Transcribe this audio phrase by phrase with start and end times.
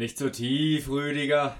[0.00, 1.58] Nicht so tief, Rüdiger.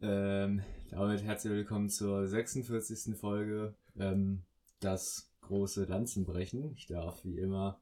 [0.00, 3.16] Ähm, damit herzlich willkommen zur 46.
[3.16, 3.74] Folge.
[3.98, 4.44] Ähm,
[4.78, 6.72] das große Lanzenbrechen.
[6.76, 7.80] Ich darf wie immer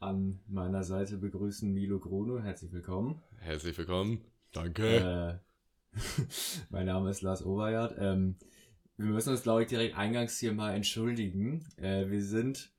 [0.00, 2.40] an meiner Seite begrüßen Milo Gruno.
[2.40, 3.22] Herzlich willkommen.
[3.40, 4.24] Herzlich willkommen.
[4.52, 5.42] Danke.
[5.92, 5.98] Äh,
[6.70, 7.94] mein Name ist Lars Oberjard.
[7.98, 8.36] Ähm,
[8.96, 11.68] wir müssen uns, glaube ich, direkt eingangs hier mal entschuldigen.
[11.76, 12.72] Äh, wir sind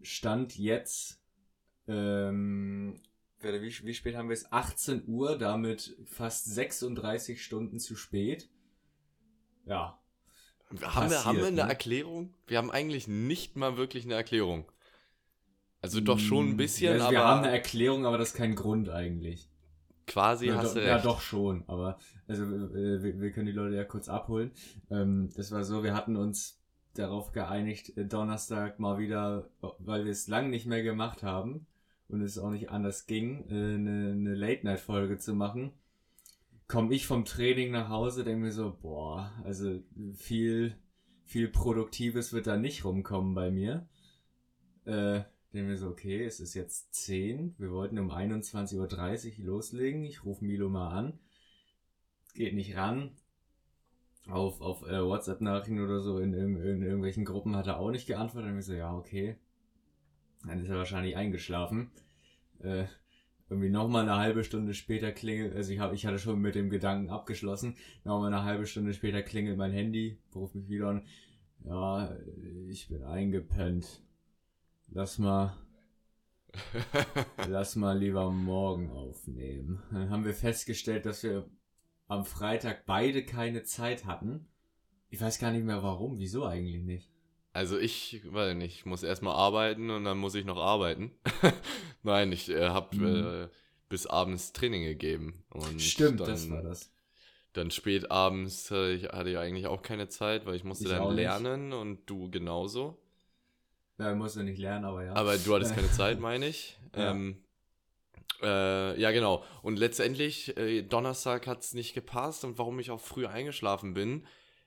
[0.00, 1.20] Stand jetzt
[1.88, 3.00] ähm,
[3.44, 4.50] wie, wie spät haben wir es?
[4.50, 8.48] 18 Uhr, damit fast 36 Stunden zu spät.
[9.66, 9.98] Ja.
[10.70, 11.68] Haben, passiert, wir, haben wir eine ne?
[11.68, 12.34] Erklärung?
[12.46, 14.70] Wir haben eigentlich nicht mal wirklich eine Erklärung.
[15.80, 17.26] Also doch schon ein hm, bisschen, also wir aber.
[17.26, 19.50] Wir haben eine Erklärung, aber das ist kein Grund eigentlich.
[20.06, 20.88] Quasi ja, hast do, du recht.
[20.88, 24.52] Ja, doch schon, aber also äh, wir, wir, können die Leute ja kurz abholen.
[24.90, 26.58] Ähm, das war so, wir hatten uns
[26.94, 31.66] darauf geeinigt, äh, Donnerstag mal wieder, weil wir es lang nicht mehr gemacht haben,
[32.08, 35.72] und es auch nicht anders ging, äh, eine, eine Late-Night-Folge zu machen,
[36.66, 39.80] komme ich vom Training nach Hause, denke mir so, boah, also
[40.14, 40.76] viel,
[41.24, 43.88] viel Produktives wird da nicht rumkommen bei mir.
[44.84, 50.04] Äh, denke mir so, okay, es ist jetzt 10, wir wollten um 21.30 Uhr loslegen,
[50.04, 51.18] ich rufe Milo mal an,
[52.34, 53.12] geht nicht ran,
[54.28, 58.06] auf, auf äh, WhatsApp-Nachrichten oder so in, in, in, irgendwelchen Gruppen hat er auch nicht
[58.06, 58.50] geantwortet.
[58.50, 59.36] Dann ich so, ja, okay.
[60.46, 61.90] Dann ist er wahrscheinlich eingeschlafen.
[62.60, 62.84] Äh,
[63.48, 66.70] irgendwie nochmal eine halbe Stunde später klingelt, also ich, hab, ich hatte schon mit dem
[66.70, 71.06] Gedanken abgeschlossen, nochmal eine halbe Stunde später klingelt mein Handy, ruft mich wieder an,
[71.64, 72.14] ja,
[72.68, 74.02] ich bin eingepennt.
[74.88, 75.56] Lass mal,
[77.48, 79.82] lass mal lieber morgen aufnehmen.
[79.90, 81.48] Dann haben wir festgestellt, dass wir
[82.06, 84.46] am Freitag beide keine Zeit hatten.
[85.08, 87.13] Ich weiß gar nicht mehr warum, wieso eigentlich nicht.
[87.54, 91.12] Also ich, weiß nicht, ich muss erstmal arbeiten und dann muss ich noch arbeiten.
[92.02, 93.44] Nein, ich äh, habe mhm.
[93.44, 93.48] äh,
[93.88, 95.44] bis abends Training gegeben.
[95.50, 96.90] Und Stimmt, dann, das war das.
[97.52, 100.90] Dann spät abends äh, ich hatte ich eigentlich auch keine Zeit, weil ich musste ich
[100.90, 101.76] dann lernen nicht.
[101.76, 102.98] und du genauso.
[103.98, 105.14] Ja, ich musste nicht lernen, aber ja.
[105.14, 106.76] Aber du hattest keine Zeit, meine ich.
[106.96, 107.12] Ja.
[107.12, 107.44] Ähm,
[108.42, 109.44] äh, ja, genau.
[109.62, 114.26] Und letztendlich, äh, Donnerstag hat es nicht gepasst und warum ich auch früh eingeschlafen bin,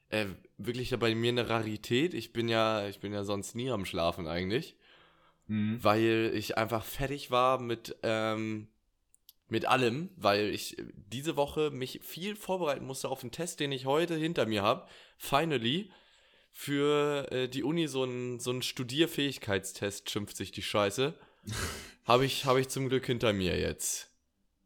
[0.10, 0.26] äh,
[0.58, 2.14] wirklich bei mir eine Rarität.
[2.14, 4.76] Ich bin ja, ich bin ja sonst nie am Schlafen eigentlich.
[5.48, 5.84] Mhm.
[5.84, 8.68] Weil ich einfach fertig war mit, ähm,
[9.50, 13.86] mit allem, weil ich diese Woche mich viel vorbereiten musste auf einen Test, den ich
[13.86, 14.88] heute hinter mir habe.
[15.18, 15.92] Finally.
[16.60, 21.14] Für äh, die Uni so ein, so ein Studierfähigkeitstest schimpft sich die Scheiße.
[22.06, 24.12] habe ich, hab ich zum Glück hinter mir jetzt.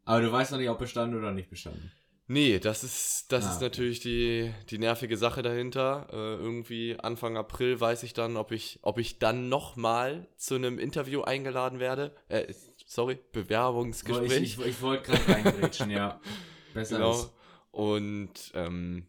[0.05, 1.91] Aber du weißt noch nicht, ob bestanden oder nicht bestanden.
[2.31, 6.07] Nee, das ist, das ah, ist natürlich die, die nervige Sache dahinter.
[6.13, 10.79] Äh, irgendwie Anfang April weiß ich dann, ob ich, ob ich dann nochmal zu einem
[10.79, 12.15] Interview eingeladen werde.
[12.29, 12.53] Äh,
[12.85, 14.31] sorry, Bewerbungsgespräch.
[14.31, 16.21] Ich, ich, ich wollte gerade reingrätschen, ja.
[16.73, 17.11] Besser genau.
[17.11, 17.33] Ist.
[17.71, 19.07] Und ähm,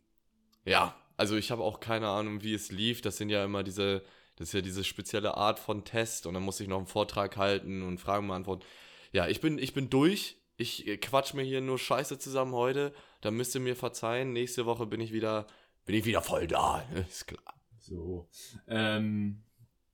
[0.65, 3.03] ja, also ich habe auch keine Ahnung, wie es lief.
[3.03, 4.03] Das sind ja immer diese,
[4.35, 7.37] das ist ja diese spezielle Art von Test und dann muss ich noch einen Vortrag
[7.37, 8.65] halten und Fragen beantworten.
[9.13, 12.93] Ja, ich bin, ich bin durch ich quatsch mir hier nur Scheiße zusammen heute.
[13.23, 14.33] Da müsst ihr mir verzeihen.
[14.33, 15.47] Nächste Woche bin ich wieder,
[15.87, 16.85] bin ich wieder voll da.
[17.09, 17.55] Ist klar.
[17.79, 18.29] So.
[18.67, 19.43] Ähm,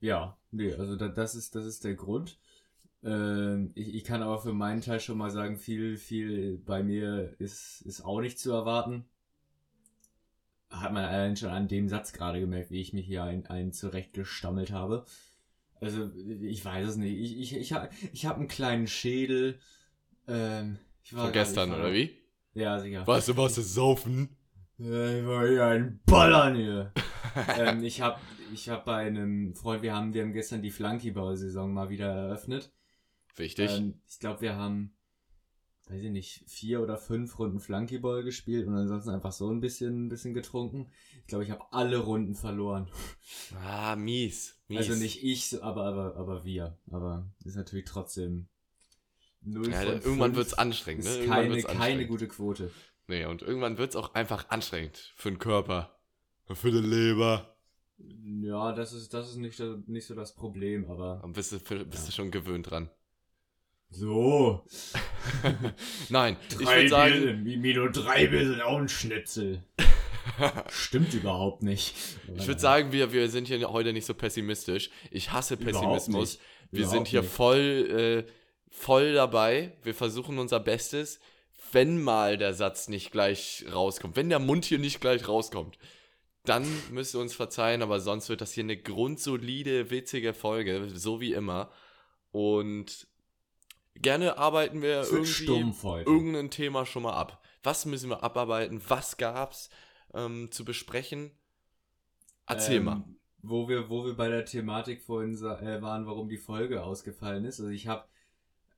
[0.01, 2.39] ja, nee, also da, das ist, das ist der Grund.
[3.03, 7.35] Ähm, ich, ich kann aber für meinen Teil schon mal sagen, viel, viel bei mir
[7.39, 9.05] ist, ist auch nicht zu erwarten.
[10.71, 13.73] Hat man allein schon an dem Satz gerade gemerkt, wie ich mich hier ein, ein
[13.73, 15.07] zurechtgestammelt habe.
[15.81, 16.11] Also,
[16.43, 17.19] ich weiß es nicht.
[17.19, 19.59] Ich, ich, ich habe ich hab einen kleinen Schädel
[20.27, 22.18] ähm, Von gestern, oder wie?
[22.59, 23.07] Ja, sicher.
[23.07, 24.37] Weißt du, was ist Saufen?
[24.79, 26.93] Ja, ich war hier ein Ballern hier.
[27.57, 28.19] ähm, ich habe
[28.53, 32.73] ich hab bei einem Freund, wir haben, wir haben gestern die Flunkyball-Saison mal wieder eröffnet.
[33.37, 33.71] Wichtig.
[33.71, 34.97] Ähm, ich glaube, wir haben,
[35.89, 40.07] weiß ich nicht, vier oder fünf Runden Flunkyball gespielt und ansonsten einfach so ein bisschen,
[40.07, 40.89] ein bisschen getrunken.
[41.21, 42.89] Ich glaube, ich habe alle Runden verloren.
[43.63, 44.79] Ah, mies, mies.
[44.79, 46.77] Also nicht ich, aber, aber, aber wir.
[46.91, 48.49] Aber ist natürlich trotzdem
[49.43, 51.05] 0 ja, irgendwann wird es anstrengend.
[51.05, 51.11] Ne?
[51.11, 52.71] Ist keine, keine gute Quote.
[53.07, 55.99] Nee, und irgendwann wird es auch einfach anstrengend für den Körper.
[56.53, 57.57] Für die Leber.
[57.99, 61.23] Ja, das ist, das ist nicht, nicht so das Problem, aber.
[61.25, 62.07] Und bist du, bist ja.
[62.07, 62.91] du schon gewöhnt dran?
[63.91, 64.65] So.
[66.09, 67.45] Nein, drei ich würde sagen.
[67.45, 69.65] Bier, Milo, drei Bier sind auch ein Schnitzel.
[70.69, 71.95] Stimmt überhaupt nicht.
[72.37, 74.91] Ich würde sagen, wir, wir sind hier heute nicht so pessimistisch.
[75.11, 76.39] Ich hasse Pessimismus.
[76.71, 77.33] Wir überhaupt sind hier nicht.
[77.33, 78.31] voll äh,
[78.79, 79.77] voll dabei.
[79.83, 81.21] Wir versuchen unser Bestes,
[81.73, 85.79] wenn mal der Satz nicht gleich rauskommt, wenn der Mund hier nicht gleich rauskommt,
[86.45, 91.21] dann müsst ihr uns verzeihen, aber sonst wird das hier eine grundsolide, witzige Folge, so
[91.21, 91.71] wie immer.
[92.33, 93.07] Und
[93.97, 95.47] gerne arbeiten wir irgendwie
[96.07, 97.43] irgendein Thema schon mal ab.
[97.63, 98.81] Was müssen wir abarbeiten?
[98.89, 99.69] Was gab's
[100.15, 101.33] ähm, zu besprechen?
[102.47, 103.05] Erzähl Ähm, mal.
[103.43, 107.61] Wo wir, wo wir bei der Thematik vorhin äh, waren, warum die Folge ausgefallen ist.
[107.61, 108.05] Also ich habe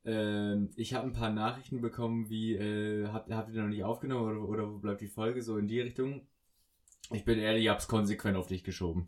[0.04, 4.30] ähm, ich habe ein paar Nachrichten bekommen, wie äh, habt, habt ihr noch nicht aufgenommen
[4.30, 6.26] oder, oder wo bleibt die Folge so in die Richtung?
[7.12, 9.06] Ich bin ehrlich, ich hab's konsequent auf dich geschoben.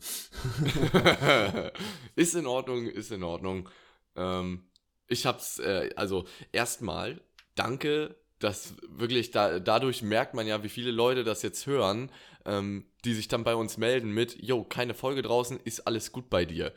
[2.17, 3.69] ist in Ordnung, ist in Ordnung.
[4.17, 4.65] Ähm,
[5.07, 7.21] ich hab's, äh, also erstmal,
[7.55, 12.11] danke, dass wirklich da, dadurch merkt man ja, wie viele Leute das jetzt hören,
[12.45, 16.29] ähm, die sich dann bei uns melden mit, yo, keine Folge draußen, ist alles gut
[16.29, 16.73] bei dir.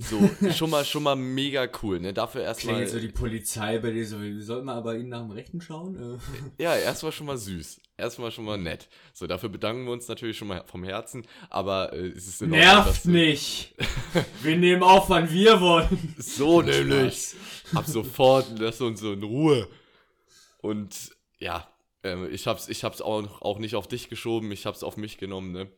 [0.00, 2.12] So, schon mal, schon mal mega cool, ne?
[2.14, 2.76] Dafür erstmal.
[2.76, 5.60] Klingt so die Polizei bei dir so, wir sollten mal aber ihnen nach dem Rechten
[5.60, 5.96] schauen.
[6.56, 6.62] Äh.
[6.62, 7.80] Ja, erstmal schon mal süß.
[7.96, 8.88] Erstmal schon mal nett.
[9.12, 12.52] So, dafür bedanken wir uns natürlich schon mal vom Herzen, aber äh, es ist in
[12.52, 13.74] Ordnung, Nervt du- nicht!
[14.42, 16.14] Wir nehmen auf, wann wir wollen.
[16.16, 17.34] So nämlich.
[17.74, 19.68] Ab sofort, lass uns so in Ruhe.
[20.58, 21.66] Und ja,
[22.04, 25.18] ähm, ich hab's, ich hab's auch, auch nicht auf dich geschoben, ich hab's auf mich
[25.18, 25.68] genommen, ne?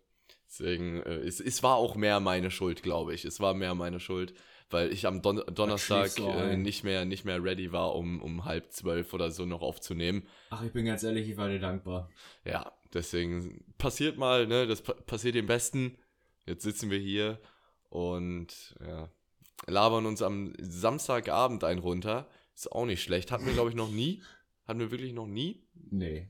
[0.51, 3.25] Deswegen, äh, es, es war auch mehr meine Schuld, glaube ich.
[3.25, 4.35] Es war mehr meine Schuld,
[4.69, 8.73] weil ich am Don Donnerstag äh, nicht mehr, nicht mehr ready war, um, um halb
[8.73, 10.27] zwölf oder so noch aufzunehmen.
[10.51, 12.11] Ach, ich bin ganz ehrlich, ich war dir dankbar.
[12.45, 14.67] Ja, deswegen passiert mal, ne?
[14.67, 15.97] Das pa passiert dem Besten.
[16.47, 17.39] Jetzt sitzen wir hier
[17.89, 19.09] und ja,
[19.69, 22.29] labern uns am Samstagabend ein runter.
[22.57, 23.31] Ist auch nicht schlecht.
[23.31, 24.21] Hatten wir, glaube ich, noch nie.
[24.67, 25.63] Hatten wir wirklich noch nie.
[25.75, 26.29] Nee.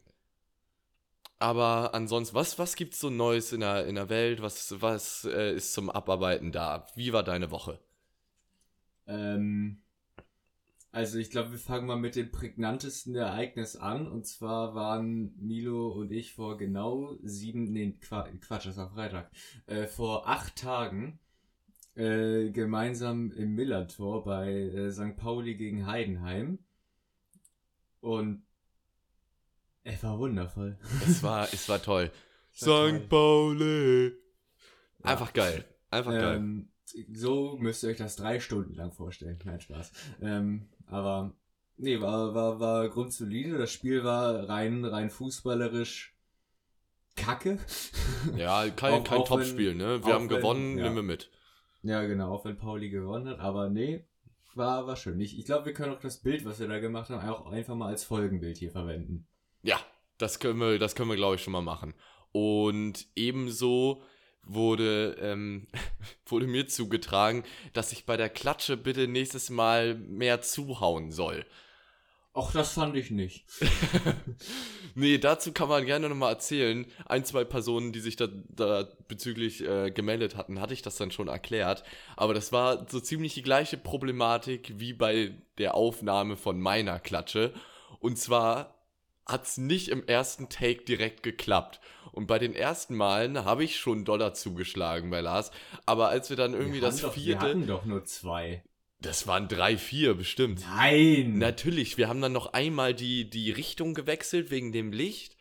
[1.40, 4.42] Aber ansonsten, was, was gibt's so Neues in der, in der Welt?
[4.42, 6.86] Was, was äh, ist zum Abarbeiten da?
[6.94, 7.80] Wie war deine Woche?
[9.06, 9.80] Ähm,
[10.92, 14.06] also ich glaube, wir fangen mal mit dem prägnantesten Ereignis an.
[14.06, 19.30] Und zwar waren Milo und ich vor genau sieben, nee, Qua Quatsch, das war Freitag,
[19.66, 21.18] äh, vor acht Tagen
[21.94, 25.16] äh, gemeinsam im Millantor bei äh, St.
[25.16, 26.58] Pauli gegen Heidenheim.
[28.00, 28.42] Und
[29.84, 30.78] er war wundervoll.
[31.06, 32.10] Es war, es war toll.
[32.52, 32.60] Es.
[32.60, 33.08] St.
[33.08, 34.08] Pauli.
[34.08, 35.04] Ja.
[35.04, 35.64] Einfach geil.
[35.90, 36.36] Einfach geil.
[36.36, 36.68] Ähm,
[37.12, 39.38] so müsst ihr euch das drei Stunden lang vorstellen.
[39.44, 39.92] Nein, Spaß.
[40.20, 41.34] Ähm, aber
[41.76, 43.56] nee, war, war, war grundsolide.
[43.58, 46.14] Das Spiel war rein, rein fußballerisch
[47.16, 47.58] kacke.
[48.36, 50.04] Ja, kein, auch- kein Topspiel, ne?
[50.04, 50.84] Wir haben wenn- gewonnen, ja.
[50.84, 51.30] nehmen wir mit.
[51.82, 53.38] ja, genau, auch wenn Pauli gewonnen hat.
[53.38, 54.04] Aber nee,
[54.54, 55.20] war, war schön.
[55.20, 57.74] Ich, ich glaube, wir können auch das Bild, was wir da gemacht haben, auch einfach
[57.76, 59.26] mal als Folgenbild hier verwenden.
[59.62, 59.80] Ja,
[60.18, 61.94] das können wir, das können wir, glaube ich, schon mal machen.
[62.32, 64.02] Und ebenso
[64.42, 65.66] wurde, ähm,
[66.26, 71.44] wurde mir zugetragen, dass ich bei der Klatsche bitte nächstes Mal mehr zuhauen soll.
[72.32, 73.44] Auch das fand ich nicht.
[74.94, 76.86] nee, dazu kann man gerne nochmal erzählen.
[77.06, 81.10] Ein, zwei Personen, die sich da, da bezüglich äh, gemeldet hatten, hatte ich das dann
[81.10, 81.82] schon erklärt.
[82.16, 87.52] Aber das war so ziemlich die gleiche Problematik wie bei der Aufnahme von meiner Klatsche.
[87.98, 88.79] Und zwar
[89.30, 91.80] hat es nicht im ersten Take direkt geklappt.
[92.12, 95.50] Und bei den ersten Malen habe ich schon Dollar zugeschlagen bei Lars.
[95.86, 97.46] Aber als wir dann irgendwie wir das doch, Wir vierte.
[97.46, 98.64] hatten doch nur zwei.
[99.00, 100.60] Das waren drei, vier bestimmt.
[100.60, 101.38] Nein!
[101.38, 105.36] Natürlich, wir haben dann noch einmal die, die Richtung gewechselt wegen dem Licht.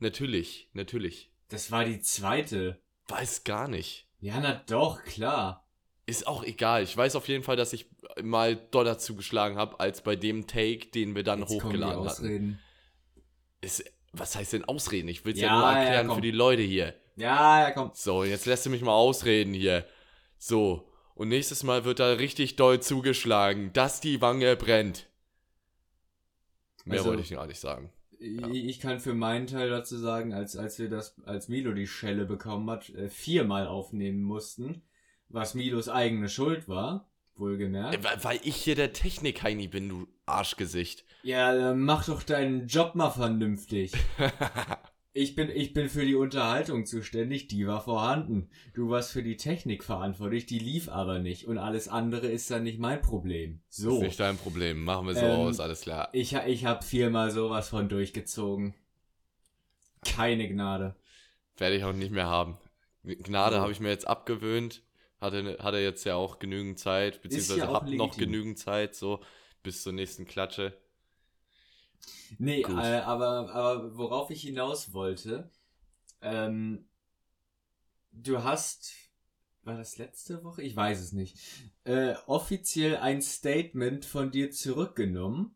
[0.00, 1.30] Natürlich, natürlich.
[1.48, 2.80] Das war die zweite.
[3.06, 4.08] Weiß gar nicht.
[4.18, 5.68] Ja, na doch, klar.
[6.06, 6.82] Ist auch egal.
[6.82, 7.86] Ich weiß auf jeden Fall, dass ich
[8.22, 12.08] mal Dollar zugeschlagen habe, als bei dem Take, den wir dann Jetzt hochgeladen hatten.
[12.08, 12.60] Ausreden.
[13.64, 15.08] Ist, was heißt denn Ausreden?
[15.08, 16.16] Ich will es ja, Ja, nur ja, erklären komm.
[16.16, 16.94] für die Leute hier.
[17.16, 17.90] Ja, ja, komm.
[17.94, 19.86] So, jetzt lässt du mich mal ausreden hier.
[20.38, 25.08] So, und nächstes Mal wird da richtig doll zugeschlagen, dass die Wange brennt.
[26.84, 27.90] Mehr Also- wollte ich gar nicht sagen.
[28.18, 31.86] Ich ich kann für meinen Teil dazu sagen, als, als wir das, als Milo die
[31.86, 34.82] Schelle bekommen hat, äh, viermal aufnehmen mussten,
[35.28, 38.24] was Milos eigene Schuld war, wohlgemerkt.
[38.24, 41.04] Weil, ich hier der Technik-Heini bin, du Arschgesicht.
[41.22, 43.92] Ja, dann mach doch deinen Job mal vernünftig.
[45.16, 48.50] Ich bin, ich bin für die Unterhaltung zuständig, die war vorhanden.
[48.74, 51.46] Du warst für die Technik verantwortlich, die lief aber nicht.
[51.46, 53.60] Und alles andere ist dann nicht mein Problem.
[53.70, 54.02] Ist So.
[54.02, 54.82] nicht dein Problem.
[54.82, 56.08] Machen wir so Ähm, aus, alles klar.
[56.10, 58.74] Ich, ich hab viermal sowas von durchgezogen.
[60.04, 60.96] Keine Gnade.
[61.58, 62.58] Werde ich auch nicht mehr haben.
[63.04, 64.82] Gnade habe ich mir jetzt abgewöhnt.
[65.20, 69.20] Hatte, hatte jetzt ja auch genügend Zeit, beziehungsweise ja auch hab noch genügend Zeit, so
[69.62, 70.76] bis zur nächsten Klatsche.
[72.38, 75.50] Nee, äh, aber, aber worauf ich hinaus wollte,
[76.20, 76.86] ähm,
[78.12, 78.92] du hast,
[79.62, 80.62] war das letzte Woche?
[80.62, 81.38] Ich weiß es nicht,
[81.84, 85.54] äh, offiziell ein Statement von dir zurückgenommen.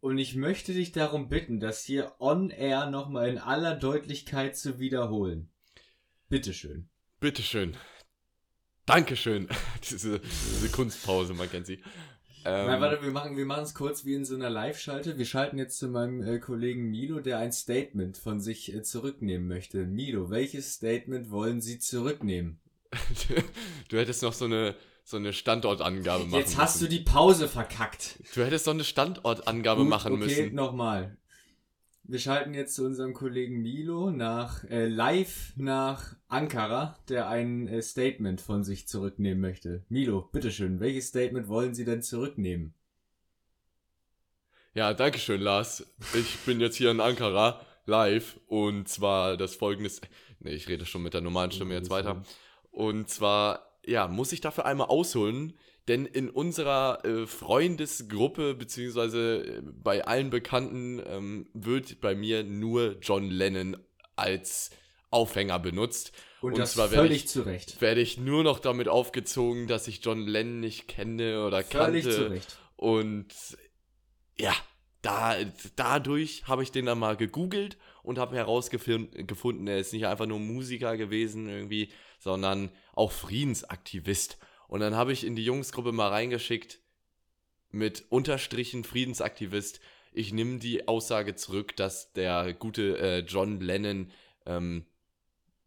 [0.00, 4.78] Und ich möchte dich darum bitten, das hier on air nochmal in aller Deutlichkeit zu
[4.78, 5.50] wiederholen.
[6.30, 6.88] Bitteschön.
[7.20, 7.76] Bitteschön.
[8.86, 9.48] Dankeschön.
[9.90, 11.80] diese, diese Kunstpause, man kennt sie.
[12.44, 15.18] Ähm, Nein, warte, wir machen wir machen es kurz wie in so einer Live-Schalte.
[15.18, 19.46] Wir schalten jetzt zu meinem äh, Kollegen Milo, der ein Statement von sich äh, zurücknehmen
[19.46, 19.84] möchte.
[19.86, 22.58] Milo, welches Statement wollen Sie zurücknehmen?
[23.88, 26.98] du hättest noch so eine, so eine Standortangabe machen Jetzt hast du müssen.
[26.98, 28.18] die Pause verkackt.
[28.34, 30.54] Du hättest so eine Standortangabe Gut, machen okay, müssen.
[30.54, 31.18] nochmal.
[32.10, 37.80] Wir schalten jetzt zu unserem Kollegen Milo nach äh, live nach Ankara, der ein äh,
[37.82, 39.84] Statement von sich zurücknehmen möchte.
[39.88, 42.74] Milo, bitteschön, welches Statement wollen Sie denn zurücknehmen?
[44.74, 45.86] Ja, danke schön, Lars.
[46.14, 50.00] Ich bin jetzt hier in Ankara live und zwar das folgendes.
[50.40, 52.24] Nee, ich rede schon mit der normalen Stimme jetzt weiter.
[52.72, 55.56] Und zwar, ja, muss ich dafür einmal ausholen,
[55.90, 62.96] denn in unserer äh, Freundesgruppe, beziehungsweise äh, bei allen Bekannten, ähm, wird bei mir nur
[63.02, 63.76] John Lennon
[64.16, 64.70] als
[65.10, 66.12] Aufhänger benutzt.
[66.40, 67.80] Und, Und das zwar werde völlig ich- zu Recht.
[67.80, 72.16] Werde ich nur noch damit aufgezogen, dass ich John Lennon nicht kenne oder Völlig kannte.
[72.16, 72.56] zu Recht.
[72.76, 73.26] Und
[74.38, 74.54] ja,
[75.02, 75.34] da,
[75.76, 80.38] dadurch habe ich den dann mal gegoogelt und habe herausgefunden, er ist nicht einfach nur
[80.38, 84.38] Musiker gewesen irgendwie, sondern auch Friedensaktivist.
[84.70, 86.78] Und dann habe ich in die Jungsgruppe mal reingeschickt
[87.72, 89.80] mit Unterstrichen Friedensaktivist.
[90.12, 94.12] Ich nehme die Aussage zurück, dass der gute äh, John Lennon
[94.46, 94.86] ähm,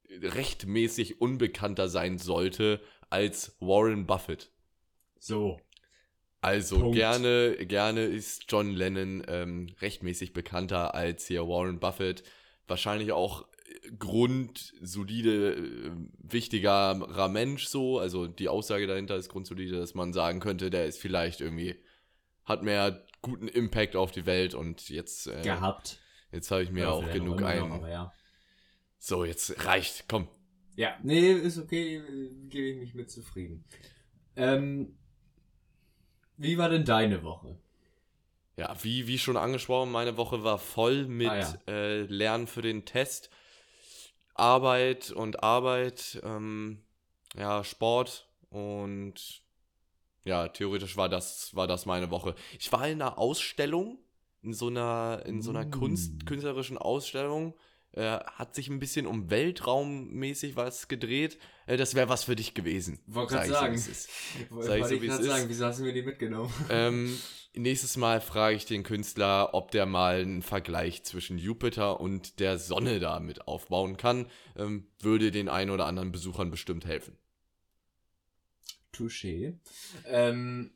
[0.10, 2.79] rechtmäßig unbekannter sein sollte
[3.10, 4.51] als Warren Buffett.
[5.19, 5.60] So.
[6.39, 6.95] Also Punkt.
[6.95, 12.24] gerne, gerne ist John Lennon ähm, rechtmäßig bekannter als hier Warren Buffett.
[12.67, 13.45] Wahrscheinlich auch
[13.99, 17.99] grundsolide, äh, wichtigerer Mensch so.
[17.99, 21.75] Also die Aussage dahinter ist grundsolide, dass man sagen könnte, der ist vielleicht irgendwie,
[22.45, 25.99] hat mehr guten Impact auf die Welt und jetzt, äh, Gehabt.
[26.31, 27.59] jetzt habe ich mir Ja, auch genug ein.
[27.59, 28.13] noch, aber ja.
[28.99, 30.27] So, jetzt reicht, komm.
[30.75, 32.01] Ja, nee, ist okay,
[32.49, 33.63] gebe ich mich mit zufrieden.
[34.35, 34.97] Ähm,
[36.37, 37.59] wie war denn deine Woche?
[38.57, 41.57] Ja, wie, wie schon angesprochen, meine Woche war voll mit Ah, ja.
[41.67, 43.29] äh, Lernen für den Test,
[44.33, 46.83] Arbeit und Arbeit, ähm,
[47.35, 49.43] ja, Sport und
[50.25, 52.35] ja, theoretisch war das, war das meine Woche.
[52.57, 53.99] Ich war in einer Ausstellung,
[54.41, 55.71] in so einer, in so einer Mm.
[55.71, 57.53] Kunst, künstlerischen Ausstellung.
[57.95, 61.38] Äh, hat sich ein bisschen um Weltraummäßig was gedreht.
[61.67, 63.00] Äh, das wäre was für dich gewesen.
[63.05, 63.77] Wollte gerade sagen.
[63.77, 63.91] so.
[64.50, 65.25] Wollte Sag ich so, ich wie es ist.
[65.27, 66.51] sagen, wieso hast du mir die mitgenommen?
[66.71, 67.15] Ähm,
[67.53, 72.57] nächstes Mal frage ich den Künstler, ob der mal einen Vergleich zwischen Jupiter und der
[72.57, 74.25] Sonne da mit aufbauen kann.
[74.57, 77.15] Ähm, würde den einen oder anderen Besuchern bestimmt helfen.
[78.91, 79.59] Touché.
[80.07, 80.71] Ähm,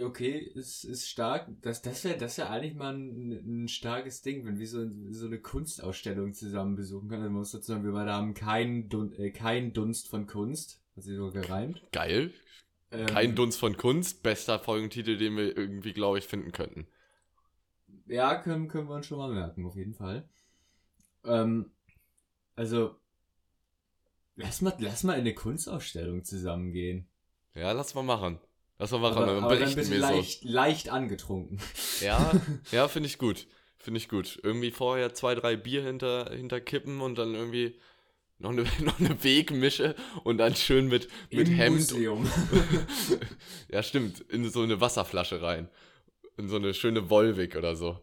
[0.00, 1.48] okay, ist, ist stark.
[1.60, 5.26] Das, das wäre das wär eigentlich mal ein, ein starkes Ding, wenn wir so, so
[5.26, 7.22] eine Kunstausstellung zusammen besuchen können.
[7.22, 10.80] Also man muss dazu sagen, wir beide haben keinen Dun äh, keinen Dunst von Kunst.
[10.96, 11.82] Hat sie so gereimt.
[11.92, 12.32] Geil.
[12.90, 14.22] Ähm, Kein Dunst von Kunst.
[14.22, 16.86] Bester Folgentitel, den wir irgendwie, glaube ich, finden könnten.
[18.06, 20.28] Ja, können, können wir uns schon mal merken, auf jeden Fall.
[21.24, 21.70] Ähm,
[22.56, 22.96] also,
[24.36, 27.08] lass mal, lass mal in eine Kunstausstellung zusammengehen.
[27.54, 28.38] Ja, lass mal machen.
[28.82, 29.18] Lass mal machen.
[29.18, 31.60] aber, dann aber dann berichten wir leicht, leicht angetrunken.
[32.00, 32.32] Ja,
[32.72, 33.46] ja finde ich gut.
[33.78, 34.40] Finde ich gut.
[34.42, 37.78] Irgendwie vorher zwei, drei Bier hinter, hinter kippen und dann irgendwie
[38.38, 42.28] noch eine, noch eine Wegmische und dann schön mit, mit Im Hemd Museum.
[43.70, 44.20] Ja, stimmt.
[44.30, 45.68] In so eine Wasserflasche rein.
[46.36, 48.00] In so eine schöne Volvic oder so.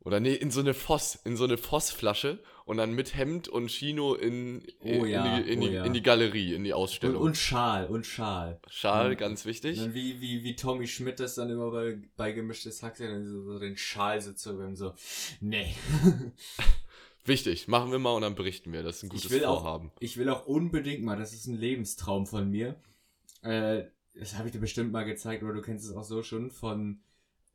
[0.00, 3.68] Oder nee, in so eine Voss, in so eine Vossflasche und dann mit Hemd und
[3.68, 5.84] Chino in, Oh in, ja, die, in, oh die, ja.
[5.84, 7.22] in die Galerie, in die Und, Ausstellung.
[7.22, 8.60] und Schal, und Schal.
[8.68, 9.78] Schal, und- ganz wichtig.
[9.78, 13.58] Dann wie, wie, wie Tommy Schmidt das dann immer bei, bei gemischtes Hack dann so,
[13.58, 14.94] den Schal so zu und so,
[15.40, 15.74] nee.
[17.24, 18.82] Wichtig, machen wir mal und dann berichten wir.
[18.82, 19.90] Das ist ein gutes ich will auch, Vorhaben.
[20.00, 22.76] ich will auch unbedingt mal, das ist ein Lebenstraum von mir.
[23.42, 26.50] Äh, das habe ich dir bestimmt mal gezeigt, oder du kennst es auch so schon
[26.50, 27.00] von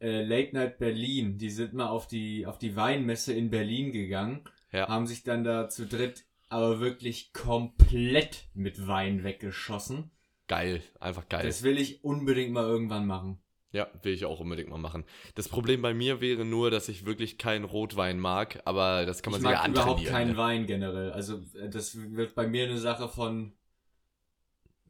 [0.03, 1.37] äh, Late Night Berlin.
[1.37, 4.87] Die sind mal auf die auf die Weinmesse in Berlin gegangen, Ja.
[4.87, 10.11] haben sich dann da zu dritt aber wirklich komplett mit Wein weggeschossen.
[10.47, 11.43] Geil, einfach geil.
[11.43, 13.39] Das will ich unbedingt mal irgendwann machen.
[13.71, 15.03] Ja, will ich auch unbedingt mal machen.
[15.33, 19.31] Das Problem bei mir wäre nur, dass ich wirklich keinen Rotwein mag, aber das kann
[19.31, 20.13] man ich sich mag ja überhaupt antrainieren.
[20.15, 20.37] keinen ne?
[20.37, 21.11] Wein generell.
[21.11, 23.53] Also äh, das wird bei mir eine Sache von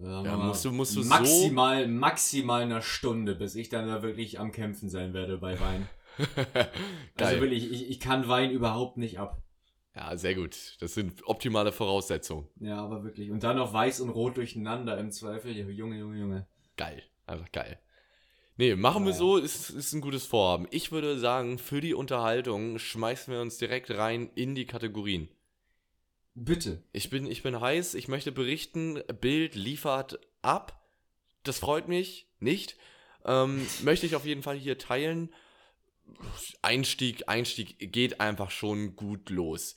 [0.03, 4.39] Ja, musst du- musst du so- maximal maximal einer Stunde, bis ich dann da wirklich
[4.39, 5.88] am Kämpfen sein werde bei Wein.
[6.36, 6.69] Geil.
[7.17, 9.41] Also wirklich, ich, ich kann Wein überhaupt nicht ab.
[9.95, 10.75] ja, sehr gut.
[10.79, 12.48] Das sind optimale Voraussetzungen.
[12.60, 13.31] Ja, aber wirklich.
[13.31, 15.51] Und dann noch weiß und rot durcheinander im Zweifel.
[15.57, 16.48] Junge, Junge, Junge.
[16.77, 17.01] Geil.
[17.25, 17.79] Einfach geil.
[18.57, 19.17] Nee, machen wir Ja.
[19.17, 20.67] so, ist, ist ein gutes Vorhaben.
[20.69, 25.27] Ich würde sagen, für die Unterhaltung schmeißen wir uns direkt rein in die Kategorien.
[26.36, 26.84] Bitte.
[26.92, 30.82] Ich bin, ich bin heiß, ich möchte berichten, Bild liefert ab.
[31.44, 32.75] Das freut mich nicht.
[33.25, 35.34] Ähm, möchte ich auf jeden Fall hier teilen.
[36.62, 39.75] Einstieg, Einstieg geht einfach schon gut los.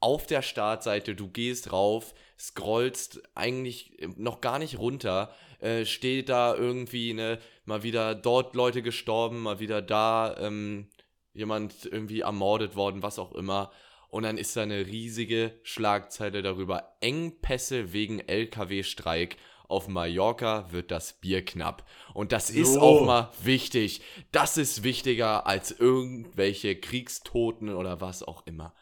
[0.00, 6.54] Auf der Startseite, du gehst rauf, scrollst eigentlich noch gar nicht runter, äh, steht da
[6.54, 10.88] irgendwie ne, mal wieder dort Leute gestorben, mal wieder da ähm,
[11.32, 13.72] jemand irgendwie ermordet worden, was auch immer.
[14.08, 16.96] Und dann ist da eine riesige Schlagzeile darüber.
[17.00, 19.36] Engpässe wegen LKW-Streik.
[19.68, 21.84] Auf Mallorca wird das Bier knapp.
[22.14, 22.60] Und das so.
[22.60, 24.00] ist auch mal wichtig.
[24.30, 28.74] Das ist wichtiger als irgendwelche Kriegstoten oder was auch immer.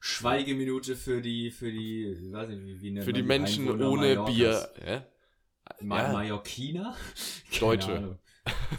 [0.00, 4.34] Schweigeminute für die, für die, weiß nicht, wie, wie Für die Menschen ohne Mallorcas.
[4.34, 4.70] Bier.
[4.84, 5.06] Ja?
[5.80, 6.12] Ma ja.
[6.12, 6.96] Mallorquiner?
[7.60, 8.18] Deutsche.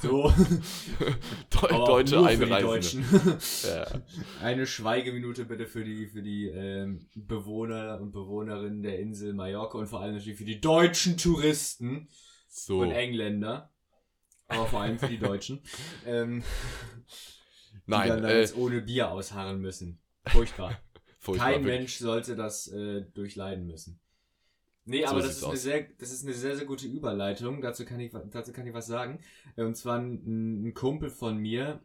[0.01, 0.33] So.
[1.49, 3.37] Deutsche Einreisende.
[3.63, 3.87] ja.
[4.41, 9.87] Eine Schweigeminute bitte für die, für die ähm, Bewohner und Bewohnerinnen der Insel Mallorca und
[9.87, 12.09] vor allem natürlich für die deutschen Touristen
[12.49, 12.79] so.
[12.79, 13.71] und Engländer.
[14.47, 15.61] Aber vor allem für die Deutschen.
[16.05, 16.43] ähm,
[17.85, 18.03] Nein.
[18.03, 19.99] Die dann, dann äh, jetzt ohne Bier ausharren müssen.
[20.25, 20.77] Furchtbar.
[21.19, 21.63] Furchtbar Kein.
[21.63, 23.99] Mensch sollte das äh, durchleiden müssen.
[24.85, 27.61] Nee, aber das ist, eine sehr, das ist eine sehr, sehr gute Überleitung.
[27.61, 29.19] Dazu kann ich, dazu kann ich was sagen.
[29.55, 31.81] Äh, und zwar ein, ein Kumpel von mir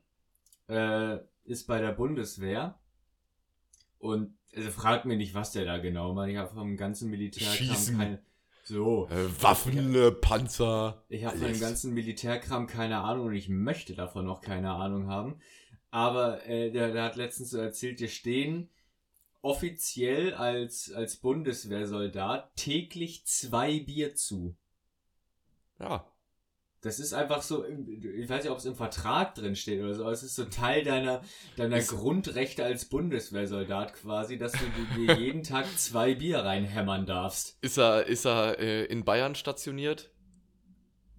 [0.69, 2.79] äh, ist bei der Bundeswehr
[3.99, 6.29] und also fragt mir nicht, was der da genau macht.
[6.29, 8.23] Ich habe vom ganzen Militärkram keine.
[8.65, 9.09] So.
[9.09, 11.03] Äh, Waffen, äh, Panzer.
[11.09, 15.09] Ich habe von dem ganzen Militärkram keine Ahnung und ich möchte davon noch keine Ahnung
[15.09, 15.41] haben.
[15.91, 18.69] Aber äh, der, der hat letztens so erzählt, dir stehen
[19.43, 24.57] offiziell als, als Bundeswehrsoldat täglich zwei Bier zu.
[25.79, 26.11] Ja.
[26.81, 30.05] Das ist einfach so, ich weiß nicht, ob es im Vertrag drin steht oder so,
[30.05, 31.23] aber es ist so Teil deiner,
[31.57, 34.59] deiner Grundrechte als Bundeswehrsoldat quasi, dass du
[34.97, 37.59] dir jeden Tag zwei Bier reinhämmern darfst.
[37.63, 40.13] Ist er, ist er äh, in Bayern stationiert?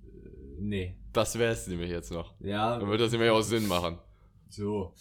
[0.02, 0.98] Äh, nee.
[1.12, 2.40] Das wäre es nämlich jetzt noch.
[2.40, 2.80] Ja.
[2.80, 4.00] Dann würde das nämlich auch Sinn machen.
[4.50, 4.94] So.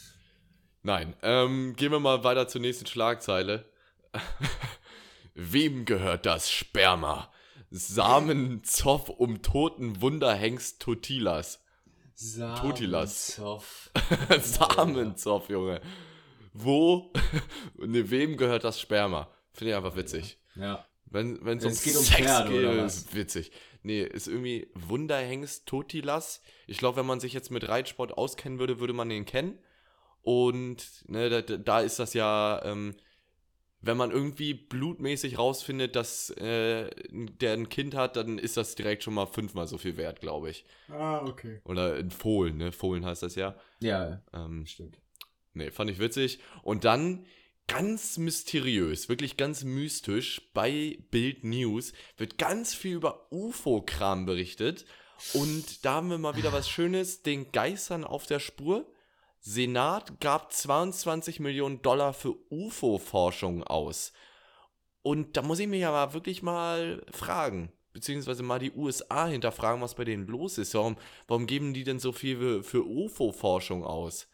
[0.89, 1.15] Nein.
[1.21, 3.67] Ähm, gehen wir mal weiter zur nächsten Schlagzeile.
[5.35, 7.31] Wem gehört das Sperma?
[7.69, 11.63] Samenzoff um toten Wunderhengst Totilas.
[12.15, 13.91] Samenzoff.
[14.41, 15.83] Samenzoff, Junge.
[16.55, 17.13] Wo,
[17.77, 19.29] ne, wem gehört das Sperma?
[19.53, 20.39] Finde ich einfach witzig.
[20.55, 20.87] Ja.
[21.05, 23.53] Wenn es um geht um Sex Pferde, geht, ist witzig.
[23.83, 26.41] Nee, ist irgendwie Wunderhengst Totilas.
[26.67, 29.59] Ich glaube, wenn man sich jetzt mit Reitsport auskennen würde, würde man den kennen.
[30.29, 32.95] Und ne, da, da ist das ja, ähm,
[33.81, 39.03] wenn man irgendwie blutmäßig rausfindet, dass äh, der ein Kind hat, dann ist das direkt
[39.03, 40.67] schon mal fünfmal so viel wert, glaube ich.
[40.91, 41.63] Ah, okay.
[41.65, 42.73] Oder in Fohlen, ne?
[42.73, 43.55] Fohlen heißt das ja.
[43.81, 44.99] Ja, ähm, stimmt.
[45.55, 46.41] Nee, fand ich witzig.
[46.63, 47.25] Und dann
[47.67, 54.85] ganz mysteriös, wirklich ganz mystisch bei Bild News wird ganz viel über UFO-Kram berichtet.
[55.33, 58.93] Und da haben wir mal wieder was Schönes, den Geistern auf der Spur.
[59.49, 64.13] Senat gab 22 Millionen Dollar für UFO-Forschung aus.
[65.01, 69.95] Und da muss ich mich aber wirklich mal fragen, beziehungsweise mal die USA hinterfragen, was
[69.95, 70.75] bei denen los ist.
[70.75, 74.29] Warum, warum geben die denn so viel für, für UFO-Forschung aus?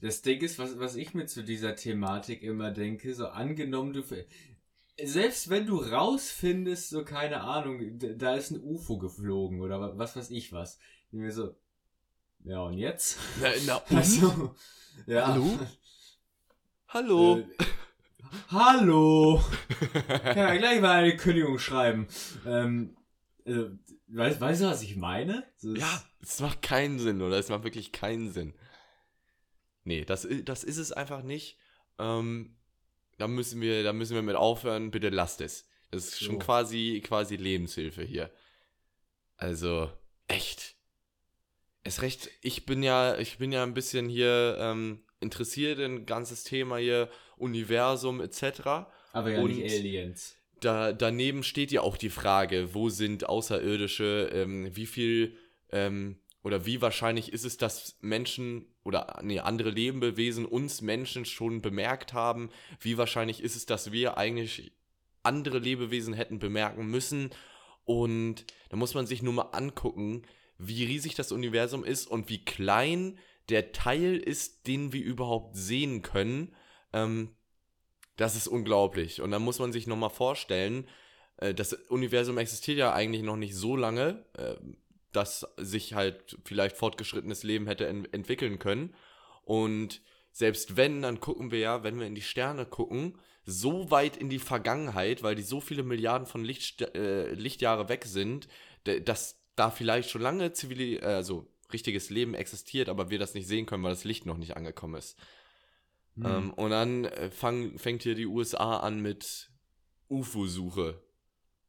[0.00, 4.02] Das Ding ist, was, was ich mir zu dieser Thematik immer denke, so angenommen du,
[5.02, 10.30] selbst wenn du rausfindest, so keine Ahnung, da ist ein UFO geflogen oder was weiß
[10.30, 10.78] ich was.
[11.12, 11.54] Ich mir so,
[12.44, 13.18] ja, und jetzt?
[13.40, 13.82] Na, na?
[13.96, 14.54] Also,
[15.06, 15.26] ja.
[15.28, 15.58] Hallo?
[16.88, 17.38] Hallo?
[17.38, 17.64] Äh,
[18.48, 19.42] hallo?
[20.06, 22.08] Kann ja gleich mal eine Kündigung schreiben.
[22.46, 22.96] Ähm,
[23.46, 23.70] also,
[24.08, 25.44] weißt, weißt du, was ich meine?
[25.62, 27.38] ja, es macht keinen Sinn, oder?
[27.38, 28.54] Es macht wirklich keinen Sinn.
[29.84, 31.58] Nee, das, das ist es einfach nicht.
[31.98, 32.56] Ähm,
[33.18, 34.90] da müssen wir, da müssen wir mit aufhören.
[34.90, 35.66] Bitte lasst es.
[35.90, 36.38] Das ist schon so.
[36.38, 38.30] quasi, quasi Lebenshilfe hier.
[39.36, 39.90] Also,
[40.28, 40.76] echt.
[41.82, 46.44] Es recht, ich bin ja, ich bin ja ein bisschen hier ähm, interessiert in ganzes
[46.44, 48.60] Thema hier, Universum etc.
[49.12, 50.36] Aber ja Und nicht Aliens.
[50.60, 55.36] Da, daneben steht ja auch die Frage, wo sind Außerirdische, ähm, wie viel
[55.72, 61.60] ähm, oder wie wahrscheinlich ist es, dass Menschen oder nee, andere Lebewesen uns Menschen schon
[61.60, 62.50] bemerkt haben?
[62.80, 64.72] Wie wahrscheinlich ist es, dass wir eigentlich
[65.22, 67.30] andere Lebewesen hätten bemerken müssen?
[67.84, 70.22] Und da muss man sich nur mal angucken,
[70.60, 73.18] wie riesig das Universum ist und wie klein
[73.48, 76.54] der Teil ist, den wir überhaupt sehen können.
[76.92, 77.34] Ähm,
[78.16, 79.22] das ist unglaublich.
[79.22, 80.86] Und dann muss man sich nochmal vorstellen,
[81.38, 84.56] äh, das Universum existiert ja eigentlich noch nicht so lange, äh,
[85.12, 88.94] dass sich halt vielleicht fortgeschrittenes Leben hätte ent entwickeln können.
[89.42, 94.16] Und selbst wenn, dann gucken wir ja, wenn wir in die Sterne gucken, so weit
[94.16, 98.46] in die Vergangenheit, weil die so viele Milliarden von Licht, äh, Lichtjahre weg sind,
[98.84, 103.46] dass da vielleicht schon lange zivil, äh, also richtiges Leben existiert, aber wir das nicht
[103.46, 105.18] sehen können, weil das Licht noch nicht angekommen ist.
[106.16, 106.26] Hm.
[106.26, 109.50] Ähm, und dann äh, fang, fängt hier die USA an mit
[110.08, 111.00] UFO-Suche.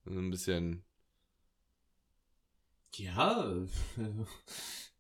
[0.06, 0.84] So ein bisschen.
[2.94, 3.54] ja,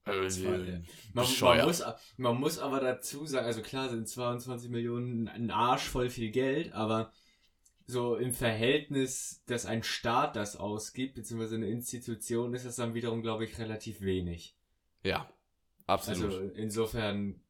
[0.04, 0.30] Äh,
[1.13, 1.84] man, man, muss,
[2.17, 6.73] man muss aber dazu sagen, also klar sind 22 Millionen ein Arsch voll viel Geld,
[6.73, 7.12] aber
[7.91, 13.21] so im Verhältnis, dass ein Staat das ausgibt, beziehungsweise eine Institution, ist das dann wiederum,
[13.21, 14.56] glaube ich, relativ wenig.
[15.04, 15.30] Ja,
[15.88, 16.34] absolut.
[16.34, 17.41] Also insofern,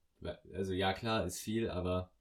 [0.54, 2.12] also ja klar, ist viel, aber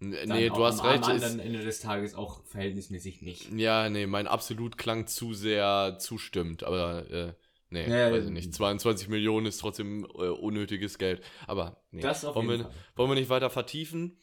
[0.00, 1.04] nee, du hast am, recht.
[1.04, 3.52] am Ist, anderen Ende des Tages auch verhältnismäßig nicht.
[3.52, 7.34] ja, nee, mein absolut klang zu sehr zustimmt, aber äh,
[7.70, 8.54] nee, Ja, weiß ich nicht.
[8.54, 11.22] 22 Millionen ist trotzdem äh, unnötiges Geld.
[11.46, 12.74] Aber nee, Das auf wollen, jeden wir, Fall.
[12.96, 14.18] wollen wir nicht weiter vertiefen?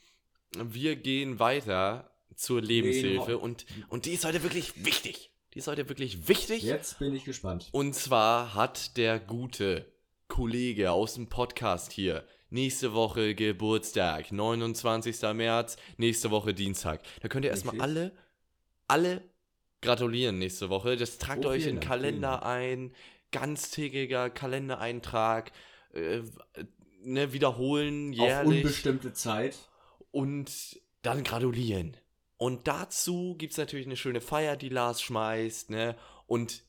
[0.58, 5.32] Wir gehen weiter zur Lebenshilfe Nee, und, und die ist heute wirklich wichtig.
[5.54, 6.64] Die ist heute wirklich wichtig.
[6.64, 7.70] Jetzt bin ich gespannt.
[7.72, 9.86] Und zwar hat der gute
[10.28, 15.22] Kollege aus dem Podcast hier nächste Woche Geburtstag, 29.
[15.34, 17.02] März, nächste Woche Dienstag.
[17.22, 18.12] Da könnt ihr erstmal alle,
[18.88, 19.22] alle
[19.82, 20.96] gratulieren nächste Woche.
[20.96, 22.94] Das tragt Oh, euch in den Kalender ein,
[23.32, 25.52] ganztägiger Kalendereintrag,
[25.94, 26.22] äh,
[27.02, 29.58] ne, wiederholen Auf jährlich unbestimmte Zeit.
[30.12, 31.98] und dann gratulieren.
[32.40, 35.98] Und dazu gibt es natürlich eine schöne Feier, die Lars schmeißt, ne?
[36.26, 36.64] Und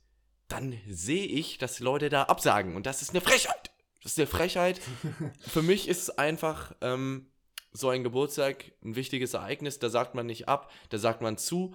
[0.48, 2.74] dann sehe ich, dass die Leute da absagen.
[2.74, 3.70] Und das ist eine Frechheit.
[4.02, 4.80] Das ist eine Frechheit.
[5.40, 7.30] Für mich ist einfach ähm,
[7.72, 9.78] so ein Geburtstag ein wichtiges Ereignis.
[9.78, 11.72] Da sagt man nicht ab, da sagt man zu.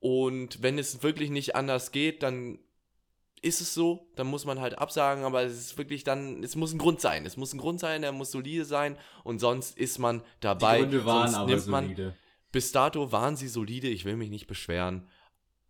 [0.00, 2.58] Und wenn es wirklich nicht anders geht, dann
[3.40, 6.72] ist es so, dann muss man halt absagen, aber es ist wirklich dann, es muss
[6.72, 7.24] ein Grund sein.
[7.24, 10.80] Es muss ein Grund sein, der muss solide sein und sonst ist man Die dabei.
[10.80, 12.16] Gründe waren sonst aber nimmt man, solide.
[12.52, 15.08] Bis dato waren sie solide, ich will mich nicht beschweren.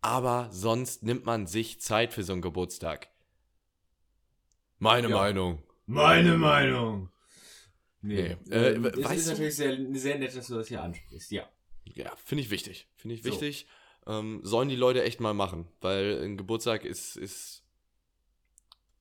[0.01, 3.09] Aber sonst nimmt man sich Zeit für so einen Geburtstag.
[4.77, 5.15] Meine Ja.
[5.17, 5.63] Meinung.
[5.85, 7.11] Meine Meinung.
[8.01, 8.37] Nee.
[8.45, 8.55] Nee.
[8.55, 11.49] Äh, we- es ist du- natürlich sehr, sehr nett, dass du das hier ansprichst, ja.
[11.83, 12.87] Ja, finde ich wichtig.
[12.95, 13.29] Finde ich So.
[13.29, 13.67] wichtig.
[14.07, 17.63] Ähm, sollen die Leute echt mal machen, weil ein Geburtstag ist, ist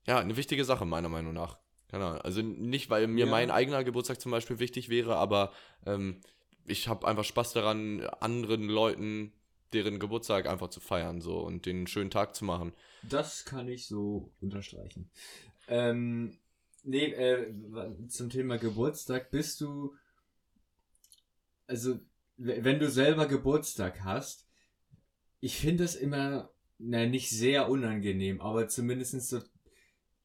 [0.07, 1.59] ja eine wichtige Sache, meiner Meinung nach.
[1.89, 2.21] Keine Ahnung.
[2.23, 3.31] Also nicht, weil mir Ja.
[3.31, 5.53] mein eigener Geburtstag zum Beispiel wichtig wäre, aber
[5.87, 6.21] ähm,
[6.69, 9.33] ich habe einfach Spaß daran, anderen Leuten
[9.73, 12.73] deren Geburtstag einfach zu feiern so und den schönen Tag zu machen.
[13.03, 15.11] Das kann ich so unterstreichen.
[15.69, 16.39] Ähm,
[16.85, 17.53] nee, äh,
[18.09, 19.95] zum Thema Geburtstag bist du,
[21.67, 21.99] also,
[22.37, 24.47] wenn du selber Geburtstag hast,
[25.41, 29.41] ich finde das immer, na, nicht sehr unangenehm, aber zumindest so,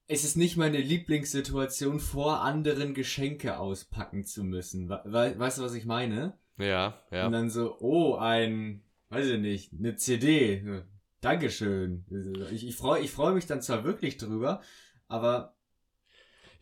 [0.08, 4.90] es ist nicht meine Lieblingssituation, vor anderen Geschenke auspacken zu müssen.
[4.90, 6.38] We we weißt du, was ich meine?
[6.58, 7.26] Ja, ja.
[7.26, 10.84] Und dann so, oh, ein, weiß ich nicht, eine CD.
[11.22, 12.06] Dankeschön.
[12.52, 14.62] Ich, ich freue ich freu mich dann zwar wirklich drüber,
[15.08, 15.56] aber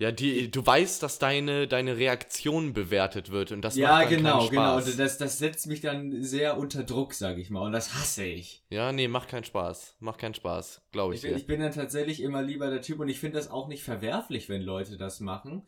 [0.01, 4.09] Ja, die, du weißt, dass deine, deine Reaktion bewertet wird und das ja, macht dann
[4.09, 4.61] genau, keinen genau.
[4.79, 4.87] Spaß.
[4.87, 7.61] Und das, das setzt mich dann sehr unter Druck, sag ich mal.
[7.61, 8.63] Und das hasse ich.
[8.71, 9.97] Ja, nee, macht keinen Spaß.
[9.99, 11.23] Macht keinen Spaß, glaube ich.
[11.23, 13.67] Ich bin, ich bin dann tatsächlich immer lieber der Typ und ich finde das auch
[13.67, 15.67] nicht verwerflich, wenn Leute das machen.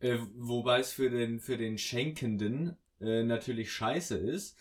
[0.00, 4.58] Äh, wobei es für den, für den Schenkenden äh, natürlich scheiße ist.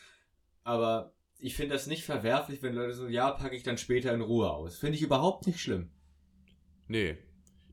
[0.63, 4.21] Aber ich finde das nicht verwerflich, wenn Leute so, ja, packe ich dann später in
[4.21, 4.78] Ruhe aus.
[4.78, 5.89] Finde ich überhaupt nicht schlimm.
[6.88, 7.17] Nee.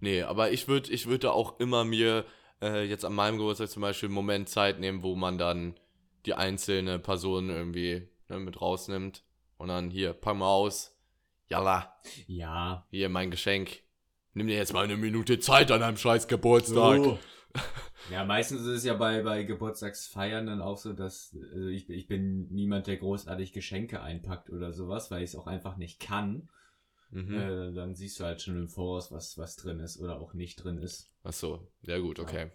[0.05, 2.27] Nee, aber ich würde ich würd da auch immer mir
[2.61, 5.81] äh, jetzt an meinem Geburtstag zum Beispiel einen Moment Zeit nehmen, wo man dann
[6.27, 9.25] die einzelne Person irgendwie ne, mit rausnimmt
[9.57, 10.95] und dann hier, pack mal aus.
[11.49, 12.87] Jalla, Ja.
[12.91, 13.83] hier mein Geschenk.
[14.35, 17.03] Nimm dir jetzt mal eine Minute Zeit an einem scheiß Geburtstag.
[17.03, 17.19] So.
[18.11, 22.07] Ja, meistens ist es ja bei, bei Geburtstagsfeiern dann auch so, dass also ich, ich
[22.07, 26.51] bin niemand, der großartig Geschenke einpackt oder sowas, weil ich es auch einfach nicht kann.
[27.15, 27.35] Mhm.
[27.35, 30.57] Äh, dann siehst du halt schon im Voraus, was, was drin ist oder auch nicht
[30.57, 31.11] drin ist.
[31.23, 32.51] Ach so, ja gut, okay.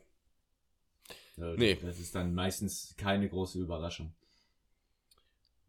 [1.38, 1.80] Äh, Nee.
[1.82, 4.14] Das ist dann meistens keine große Überraschung.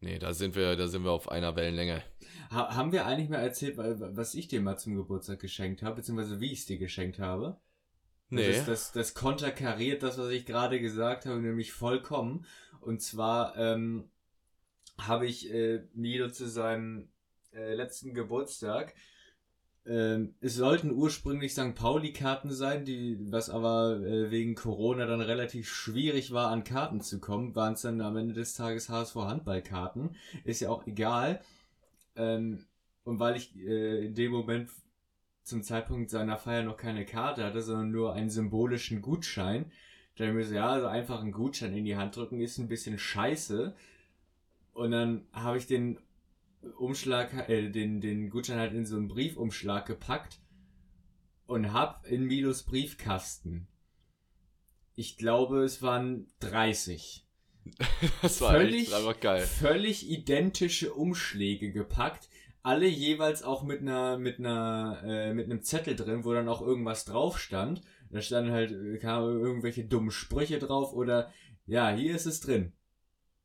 [0.01, 2.03] Nee, da sind wir, da sind wir auf einer Wellenlänge.
[2.51, 6.41] Ha haben wir eigentlich mal erzählt, was ich dir mal zum Geburtstag geschenkt habe, beziehungsweise
[6.41, 7.61] wie ich es dir geschenkt habe?
[8.31, 8.49] Nee.
[8.49, 12.45] Das, das, das konterkariert das, was ich gerade gesagt habe, nämlich vollkommen.
[12.81, 14.11] Und zwar ähm,
[14.99, 17.09] habe ich äh, Nido zu seinem
[17.53, 18.95] äh, letzten Geburtstag.
[19.87, 21.75] Ähm, es sollten ursprünglich St.
[21.75, 27.19] Pauli-Karten sein, die, was aber äh, wegen Corona dann relativ schwierig war, an Karten zu
[27.19, 30.17] kommen, waren es dann am Ende des Tages HSV Handballkarten.
[30.45, 31.41] Ist ja auch egal.
[32.15, 32.67] Ähm,
[33.05, 34.71] und weil ich äh, in dem Moment
[35.43, 39.73] zum Zeitpunkt seiner Feier noch keine Karte hatte, sondern nur einen symbolischen Gutschein.
[40.17, 42.99] Da mir so, ja, also einfach einen Gutschein in die Hand drücken ist ein bisschen
[42.99, 43.75] scheiße.
[44.75, 45.99] Und dann habe ich den
[46.79, 50.41] Umschlag, äh, den, den Gutschein halt in so einen Briefumschlag gepackt
[51.47, 53.67] und hab in Milos Briefkasten,
[54.95, 57.27] ich glaube, es waren 30.
[58.23, 59.43] Das war völlig, echt einfach geil.
[59.43, 62.29] völlig identische Umschläge gepackt.
[62.63, 66.61] Alle jeweils auch mit einer, mit einer, äh, mit einem Zettel drin, wo dann auch
[66.61, 67.83] irgendwas drauf stand.
[68.11, 71.33] Da standen halt, äh, kamen irgendwelche dummen Sprüche drauf oder,
[71.67, 72.73] ja, hier ist es drin.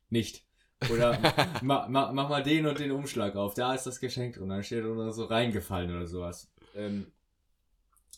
[0.10, 0.45] Nicht.
[0.92, 1.18] Oder
[1.62, 4.50] ma, ma, mach mal den und den Umschlag auf, da ist das Geschenk drin.
[4.50, 6.52] Dann steht oder so reingefallen oder sowas.
[6.76, 7.08] Ähm,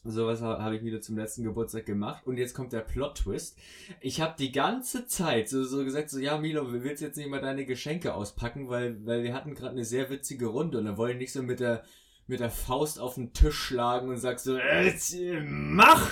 [0.04, 2.26] sowas ha- habe ich wieder zum letzten Geburtstag gemacht.
[2.26, 3.58] Und jetzt kommt der Plot-Twist.
[4.02, 7.30] Ich habe die ganze Zeit so, so gesagt, so, ja, Milo, wir willst jetzt nicht
[7.30, 10.98] mal deine Geschenke auspacken, weil, weil wir hatten gerade eine sehr witzige Runde und dann
[10.98, 11.84] wollte ich nicht so mit der,
[12.26, 14.94] mit der Faust auf den Tisch schlagen und sag so, äh,
[15.42, 16.12] mach!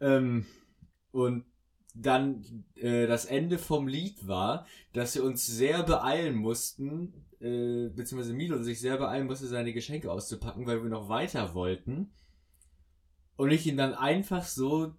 [0.00, 0.46] Ähm,
[1.12, 1.44] und
[1.94, 8.34] dann äh, das Ende vom Lied war, dass wir uns sehr beeilen mussten, äh, beziehungsweise
[8.34, 12.10] Milo sich sehr beeilen musste, seine Geschenke auszupacken, weil wir noch weiter wollten.
[13.36, 14.94] Und ich ihm dann einfach so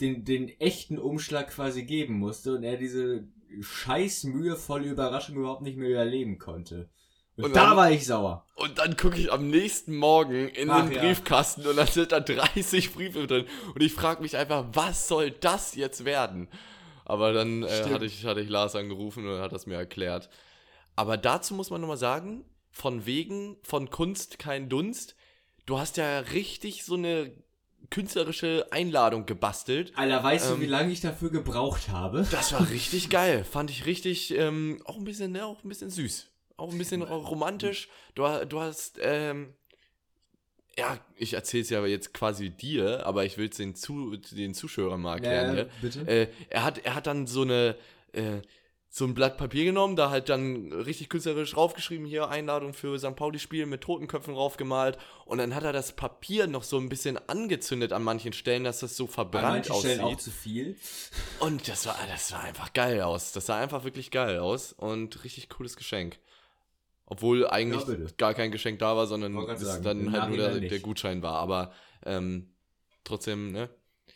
[0.00, 3.26] den, den echten Umschlag quasi geben musste und er diese
[3.60, 6.88] scheiß mühevolle Überraschung überhaupt nicht mehr überleben konnte.
[7.36, 8.44] Und, da dann- war ich sauer.
[8.54, 11.00] Und dann gucke ich am nächsten Morgen in Ach den ja.
[11.02, 13.44] Briefkasten und da sind da 30 Briefe drin.
[13.74, 16.48] Und ich frage mich einfach, was soll das jetzt werden?
[17.04, 20.28] Aber dann äh, hatte, ich, hatte ich Lars angerufen und hat das mir erklärt.
[20.96, 25.14] Aber dazu muss man nochmal sagen, von wegen von Kunst kein Dunst.
[25.66, 27.30] Du hast ja richtig so eine
[27.90, 29.92] künstlerische Einladung gebastelt.
[29.96, 32.26] Alter, weißt Ähm, du, wie lange ich dafür gebraucht habe?
[32.30, 33.44] Das war richtig geil.
[33.44, 36.28] Fand ich richtig, ähm, auch ein bisschen, ne, auch ein bisschen süß.
[36.56, 37.88] Auch ein bisschen ro- romantisch.
[38.14, 39.54] Du, du hast, ähm,
[40.78, 45.00] ja, ich erzähl's ja jetzt quasi dir, aber ich will es den, Zu den Zuschauern
[45.00, 45.68] mal erklären hier.
[45.80, 46.00] bitte.
[46.06, 47.76] Äh, er, hat, er hat dann so eine,
[48.12, 48.40] äh,
[48.88, 53.14] so ein Blatt Papier genommen, da halt dann richtig künstlerisch draufgeschrieben, hier Einladung für St.
[53.16, 54.96] Pauli-Spiel mit Totenköpfen draufgemalt.
[55.26, 58.80] Und dann hat er das Papier noch so ein bisschen angezündet an manchen Stellen, dass
[58.80, 59.92] das so An verbrannt aussieht.
[59.92, 60.76] Stellen auch zu viel.
[61.40, 63.32] Und das war, das sah einfach geil aus.
[63.32, 66.18] Das sah einfach wirklich geil aus und richtig cooles Geschenk.
[67.06, 70.60] Obwohl eigentlich Ja, gar kein Geschenk da war, sondern es sagen, dann halt nur der,
[70.60, 70.78] der.
[70.80, 71.34] Gutschein war.
[71.38, 71.72] Aber
[72.04, 72.52] ähm,
[73.04, 73.70] trotzdem, ne,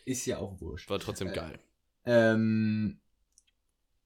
[0.05, 0.89] Ist ja auch wurscht.
[0.89, 1.59] war trotzdem Äh, geil.
[2.05, 2.99] Ähm.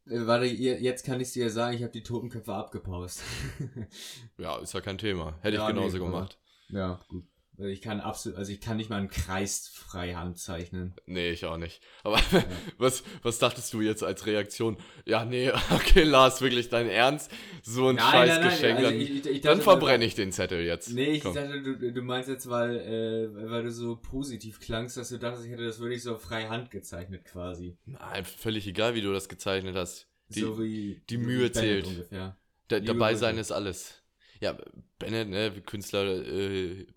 [0.07, 3.21] äh, Warte, jetzt kann ich dir sagen, ich habe die Totenköpfe abgepaust.
[4.37, 5.37] Ja, ist ja kein Thema.
[5.41, 6.37] Hätte Ja, ich genauso nee, gemacht.
[6.69, 7.25] ja, gut.
[7.57, 10.93] Weil Ich kann absolut, also ich kann nicht mal einen Kreis freihand zeichnen.
[11.05, 11.81] Nee, ich auch nicht.
[12.03, 12.19] Aber
[12.77, 14.77] was, was dachtest du jetzt als Reaktion?
[15.05, 17.31] Ja, nee, okay, Lars, wirklich dein Ernst?
[17.63, 20.05] So ein Nein, scheiß nein, nein, Geschenk, also dann, ich- ich- ich dann dachte, verbrenne
[20.05, 20.91] ich den Zettel jetzt.
[20.93, 21.33] Nee, ich Komm.
[21.35, 25.45] dachte, du, du meinst jetzt, weil, äh, weil du so positiv klangst, dass du dachtest,
[25.45, 27.77] ich hätte das wirklich so freihand gezeichnet quasi.
[27.85, 30.07] Nein, völlig egal, wie du das gezeichnet hast.
[30.29, 31.85] Die, so wie die Mühe zählt.
[31.87, 32.37] ungefähr.
[32.67, 34.01] Da, dabei sein ist alles.
[34.41, 34.57] Ja,
[34.99, 36.87] Bennett, ne, Künstler, äh,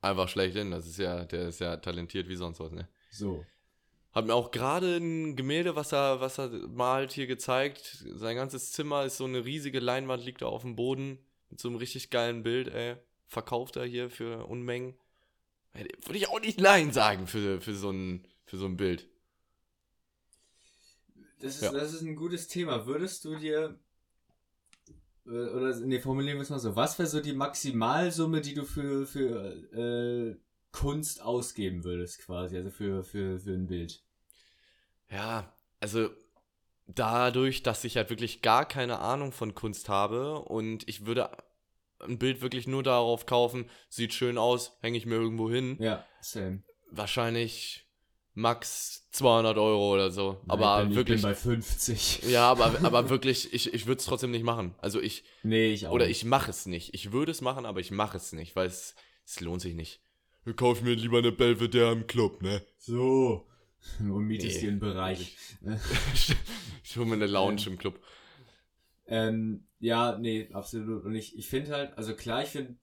[0.00, 0.70] einfach schlechthin.
[0.70, 2.88] Das ist ja, der ist ja talentiert wie sonst was, ne?
[3.10, 3.44] So.
[4.12, 8.04] Hat mir auch gerade ein Gemälde, was er, was er malt, hier gezeigt.
[8.14, 11.18] Sein ganzes Zimmer ist so eine riesige Leinwand, liegt da auf dem Boden.
[11.48, 12.96] Mit so einem richtig geilen Bild, ey.
[13.26, 14.94] Verkauft er hier für Unmengen.
[15.74, 19.06] Würde ich auch nicht Nein sagen für, für, so, ein, für so ein Bild.
[21.38, 21.72] Das ist, Ja.
[21.72, 22.86] das ist ein gutes Thema.
[22.86, 23.78] Würdest du dir
[25.26, 26.76] oder nee, formulieren wir es mal so.
[26.76, 30.36] Was wäre so die Maximalsumme, die du für, für äh,
[30.72, 34.02] Kunst ausgeben würdest, quasi, also für, für, für ein Bild?
[35.10, 36.08] Ja, also
[36.86, 41.30] dadurch, dass ich halt wirklich gar keine Ahnung von Kunst habe und ich würde
[42.00, 46.04] ein Bild wirklich nur darauf kaufen, sieht schön aus, hänge ich mir irgendwo hin, Ja,
[46.20, 46.62] same.
[46.90, 47.89] wahrscheinlich
[48.34, 50.40] max 200 Euro oder so.
[50.46, 52.22] Nein, aber ich wirklich, Ich bin bei 50.
[52.30, 54.74] ja, aber, aber wirklich, ich, ich würde es trotzdem nicht machen.
[54.78, 55.92] Also ich, Nee, ich auch.
[55.92, 56.94] oder ich mache es nicht.
[56.94, 58.94] Ich würde es machen, aber ich mache es nicht, weil es,
[59.26, 60.00] es lohnt sich nicht.
[60.46, 62.62] Ich kaufe mir lieber eine Belvedere im Club, ne?
[62.78, 63.46] So.
[64.00, 64.60] Und mietest Nee.
[64.62, 65.36] dir einen Bereich.
[66.84, 68.00] ich hole mir eine Lounge im Club.
[69.06, 71.04] Ähm, ja, nee, absolut.
[71.04, 72.76] Und ich, ich finde halt, also klar, ich finde,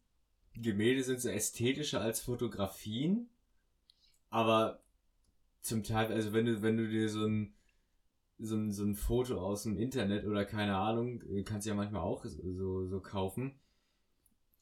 [0.56, 3.30] Gemälde sind so ästhetischer als Fotografien,
[4.30, 4.82] aber
[5.68, 7.54] zum Teil, also wenn du, wenn du dir so ein,
[8.40, 11.76] so ein, so ein Foto aus dem Internet oder keine Ahnung, äh, kannst du ja
[11.76, 13.60] manchmal auch so, so kaufen,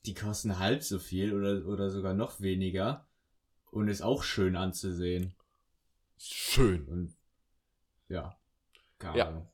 [0.06, 3.08] die kosten halb so viel oder, oder sogar noch weniger
[3.72, 5.34] und ist auch schön anzusehen.
[6.18, 6.86] Schön.
[6.86, 7.16] Und
[8.10, 8.38] ja,
[9.00, 9.28] keine Ja.
[9.28, 9.48] Ahnung.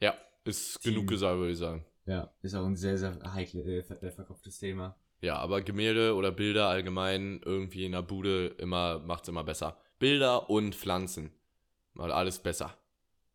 [0.00, 0.14] Ja,
[0.44, 0.94] ist Team.
[0.94, 1.84] genug gesagt, würde ich sagen.
[2.06, 4.96] Ja, ist auch ein sehr, sehr heikles, äh, ver- äh, verkopftes Thema.
[5.22, 9.78] Ja, aber Gemälde oder Bilder allgemein irgendwie in der Bude immer macht's immer besser.
[9.98, 11.32] Bilder und Pflanzen.
[11.92, 12.76] Mal alles besser.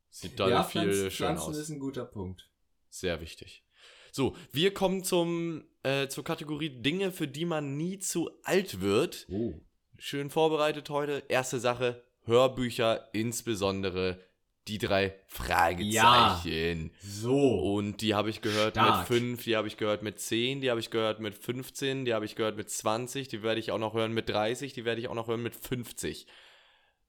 [0.09, 1.57] Sieht da viel Pflanzen, schön Pflanzen aus.
[1.57, 2.49] ist ein guter Punkt.
[2.89, 3.63] Sehr wichtig.
[4.11, 9.27] So, wir kommen zum, äh, zur Kategorie Dinge, für die man nie zu alt wird.
[9.29, 9.53] Oh.
[9.97, 11.23] Schön vorbereitet heute.
[11.27, 14.19] Erste Sache, Hörbücher, insbesondere
[14.67, 16.91] die drei Fragezeichen.
[17.01, 17.75] So.
[17.75, 19.09] Und die habe ich gehört Stark.
[19.09, 22.13] mit 5, die habe ich gehört mit 10, die habe ich gehört mit 15, die
[22.13, 25.01] habe ich gehört mit 20, die werde ich auch noch hören mit 30, die werde
[25.01, 26.27] ich auch noch hören mit 50.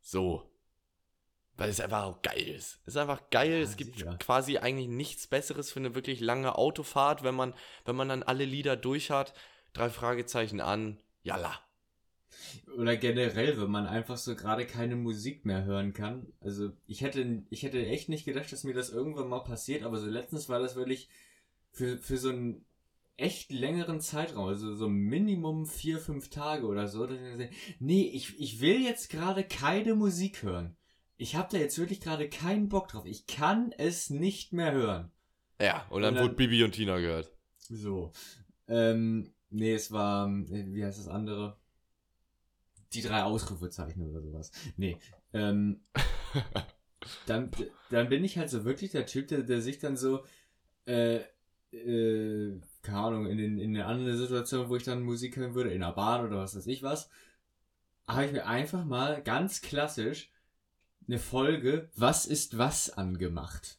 [0.00, 0.50] So.
[1.56, 2.80] Weil es einfach auch geil ist.
[2.86, 3.52] Es ist einfach geil.
[3.52, 4.16] Ja, es gibt sicher.
[4.18, 8.44] quasi eigentlich nichts Besseres für eine wirklich lange Autofahrt, wenn man, wenn man dann alle
[8.44, 9.34] Lieder durch hat.
[9.72, 10.98] Drei Fragezeichen an.
[11.22, 11.60] Jalla.
[12.76, 16.32] Oder generell, wenn man einfach so gerade keine Musik mehr hören kann.
[16.40, 19.98] Also ich hätte, ich hätte echt nicht gedacht, dass mir das irgendwann mal passiert, aber
[19.98, 21.08] so letztens war das wirklich
[21.72, 22.64] für, für so einen
[23.16, 28.08] echt längeren Zeitraum, also so Minimum vier, fünf Tage oder so, dass ich gesagt, nee,
[28.08, 30.76] ich, ich will jetzt gerade keine Musik hören.
[31.16, 33.04] Ich habe da jetzt wirklich gerade keinen Bock drauf.
[33.04, 35.10] Ich kann es nicht mehr hören.
[35.60, 37.30] Ja, und dann, Und dann- wurde Bibi und Tina gehört.
[37.58, 38.12] So.
[38.68, 41.58] Ähm, nee, es war, äh, wie heißt das andere?
[42.94, 44.50] Die drei Ausrufezeichen oder sowas.
[44.76, 44.96] Nee.
[45.34, 45.82] Ähm,
[47.26, 47.50] dann,
[47.90, 50.24] dann bin ich halt so wirklich der Typ, der, der sich dann so,
[50.86, 51.20] äh,
[51.72, 55.70] äh, keine Ahnung, in, den, in eine andere Situation, wo ich dann Musik hören würde,
[55.72, 57.08] in der Bahn oder was weiß ich was,
[58.06, 60.30] habe ich mir einfach mal ganz klassisch
[61.06, 63.78] eine Folge Was ist was angemacht.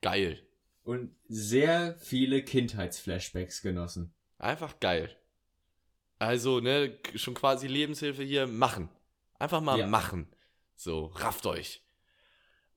[0.00, 0.42] Geil.
[0.84, 4.12] Und sehr viele Kindheitsflashbacks genossen.
[4.38, 5.16] Einfach geil.
[6.18, 8.88] Also, ne, schon quasi Lebenshilfe hier, machen.
[9.38, 9.86] Einfach mal Ja.
[9.86, 10.28] machen.
[10.74, 11.84] So, rafft euch.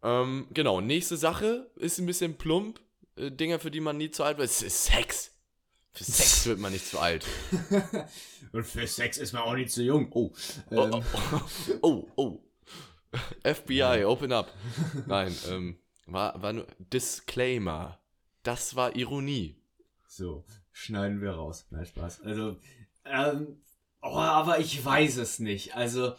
[0.03, 2.79] Ähm, genau, nächste Sache ist ein bisschen plump.
[3.15, 4.49] Äh, Dinge, für die man nie zu alt wird.
[4.49, 5.31] Es ist Sex.
[5.91, 7.25] Für Sex wird man nicht zu alt.
[8.51, 10.11] Und für Sex ist man auch nicht zu jung.
[10.11, 10.33] Oh.
[10.71, 11.03] Oh, Ähm,
[11.81, 12.39] oh, oh, oh.
[13.43, 14.51] FBI, open up.
[15.05, 17.99] Nein, ähm, war, war nur Disclaimer.
[18.43, 19.57] Das war Ironie.
[20.07, 21.65] So, schneiden wir raus.
[21.69, 22.21] Nein, Spaß.
[22.21, 22.57] Also,
[23.05, 23.61] ähm,
[24.01, 25.75] oh, aber ich weiß es nicht.
[25.75, 26.15] Also,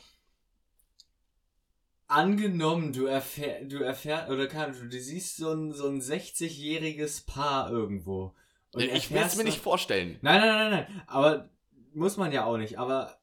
[2.09, 7.27] angenommen, du erfährst, du erfährst, oder kann, du, du siehst so ein, so ein 60-jähriges
[7.27, 8.35] Paar irgendwo.
[8.73, 10.19] Und ich will es mir nicht vorstellen.
[10.23, 11.03] Nein, nein, nein, nein.
[11.07, 11.49] Aber
[11.95, 12.79] muss man ja auch nicht.
[12.79, 13.19] Aber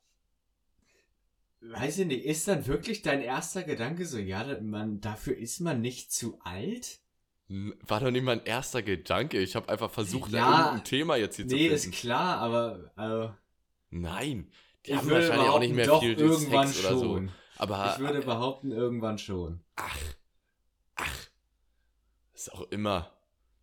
[1.62, 5.80] weiß ich nicht, ist dann wirklich dein erster Gedanke so, ja, man, dafür ist man
[5.82, 7.00] nicht zu alt?
[7.48, 9.40] War doch nicht mein erster Gedanke.
[9.40, 11.98] Ich habe einfach versucht, Ja, irgendein Thema jetzt hier Nee, zu ist finden.
[11.98, 13.34] klar, aber also,
[13.92, 14.50] Nein.
[14.86, 17.22] Die haben wahrscheinlich auch nicht mehr viel irgendwann Sex oder so.
[17.64, 19.60] Aber Ich würde behaupten, irgendwann schon.
[19.76, 19.98] ach,
[20.96, 21.18] ach,
[22.34, 23.10] ist auch immer.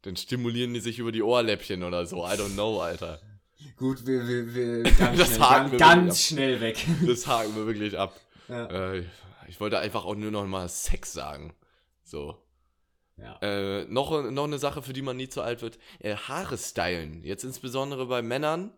[0.03, 2.25] Dann stimulieren die sich über die Ohrläppchen oder so.
[2.25, 3.21] I don't know, Alter.
[3.77, 6.87] Gut, wir, wir, wir ganz, Das schnell, haken ganz, wir ganz schnell weg.
[7.07, 8.19] Das haken wir wirklich ab.
[8.49, 8.67] ja.
[8.95, 9.05] Äh,
[9.49, 11.53] ich wollte einfach auch nur noch mal Sex sagen.
[12.05, 12.37] So.
[13.17, 13.37] ja.
[13.43, 15.79] Äh, noch, noch eine Sache, für die man nie zu alt wird.
[15.99, 17.23] Äh, Haare stylen.
[17.25, 18.73] Jetzt insbesondere bei Männern.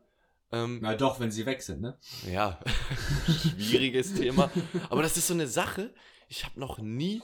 [0.53, 1.99] Ähm, Na doch, wenn sie weg sind, ne?
[2.31, 2.61] Ja,
[3.59, 4.51] schwieriges Thema.
[4.91, 5.93] Aber das ist so eine Sache,
[6.29, 7.23] ich habe noch nie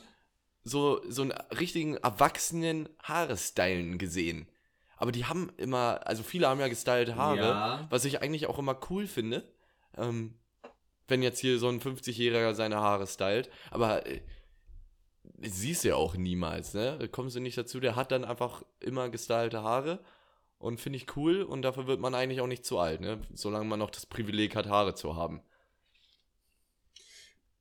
[0.64, 4.48] so, so einen richtigen erwachsenen Haare-Stylen gesehen.
[4.96, 7.86] Aber die haben immer, also viele haben ja gestylte Haare, Ja.
[7.90, 9.50] was ich eigentlich auch immer cool finde.
[9.96, 10.34] Ähm,
[11.06, 13.48] wenn jetzt hier so ein 50-Jähriger seine Haare stylt.
[13.70, 14.20] Aber äh,
[15.40, 16.98] siehst du ja auch niemals, ne?
[16.98, 20.00] Da kommst du nicht dazu, der hat dann einfach immer gestylte Haare.
[20.58, 23.20] Und finde ich cool und dafür wird man eigentlich auch nicht zu alt, ne?
[23.32, 25.40] Solange man noch das Privileg hat, Haare zu haben.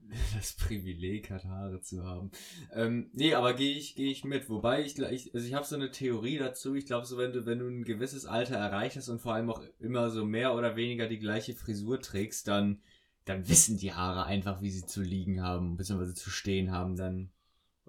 [0.35, 2.31] das Privileg hat, Haare zu haben.
[2.73, 4.49] Ähm, nee, aber gehe ich, gehe ich mit.
[4.49, 6.75] Wobei ich, ich also ich habe so eine Theorie dazu.
[6.75, 9.49] Ich glaube, so wenn du, wenn du ein gewisses Alter erreicht hast und vor allem
[9.49, 12.81] auch immer so mehr oder weniger die gleiche Frisur trägst, dann,
[13.25, 16.95] dann wissen die Haare einfach, wie sie zu liegen haben, beziehungsweise zu stehen haben.
[16.95, 17.31] Dann,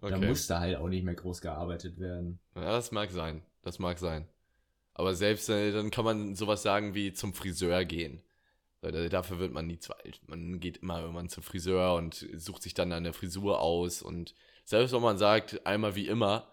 [0.01, 0.11] Okay.
[0.11, 2.39] dann muss da halt auch nicht mehr groß gearbeitet werden.
[2.55, 3.43] Ja, das mag sein.
[3.63, 4.29] Das mag sein.
[4.99, 8.21] Aber selbst äh, dann kann man sowas sagen wie zum Friseur gehen.
[8.81, 10.21] Weil dafür wird man nie zu alt.
[10.27, 14.03] Man geht immer irgendwann zum Friseur und sucht sich dann eine Frisur aus.
[14.03, 14.35] Und
[14.65, 16.49] selbst wenn man sagt, einmal wie immer,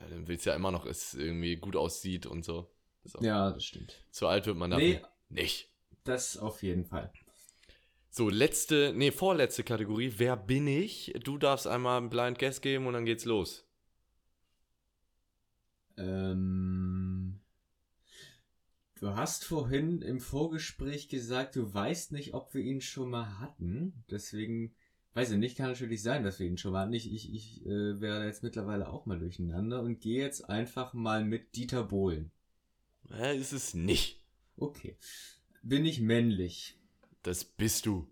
[0.00, 2.70] ja, dann will es ja immer noch, es irgendwie gut aussieht und so.
[3.04, 3.20] so.
[3.20, 4.04] Ja, das stimmt.
[4.10, 5.02] Zu alt wird man dafür Nee.
[5.28, 5.68] nicht.
[6.04, 7.12] Das auf jeden Fall.
[8.10, 10.14] So, letzte, nee, vorletzte Kategorie.
[10.16, 11.12] Wer bin ich?
[11.24, 13.66] Du darfst einmal einen Blind Guess geben und dann geht's los.
[15.96, 17.23] Ähm,
[19.04, 24.02] du hast vorhin im Vorgespräch gesagt, du weißt nicht, ob wir ihn schon mal hatten.
[24.10, 24.74] Deswegen,
[25.12, 26.94] weiß ich nicht, kann natürlich sein, dass wir ihn schon mal hatten.
[26.94, 31.22] Ich, ich, ich äh, wäre jetzt mittlerweile auch mal durcheinander und gehe jetzt einfach mal
[31.22, 32.30] mit Dieter Bohlen.
[33.10, 34.24] Ja, ist es nicht.
[34.56, 34.96] Okay.
[35.62, 36.80] Bin ich männlich?
[37.22, 38.08] Das bist du.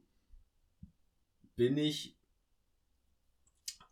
[1.57, 2.19] Bin ich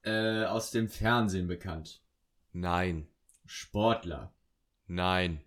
[0.02, 2.02] äh, aus dem Fernsehen bekannt?
[2.52, 3.08] Nein.
[3.46, 4.34] Sportler?
[4.86, 5.40] Nein.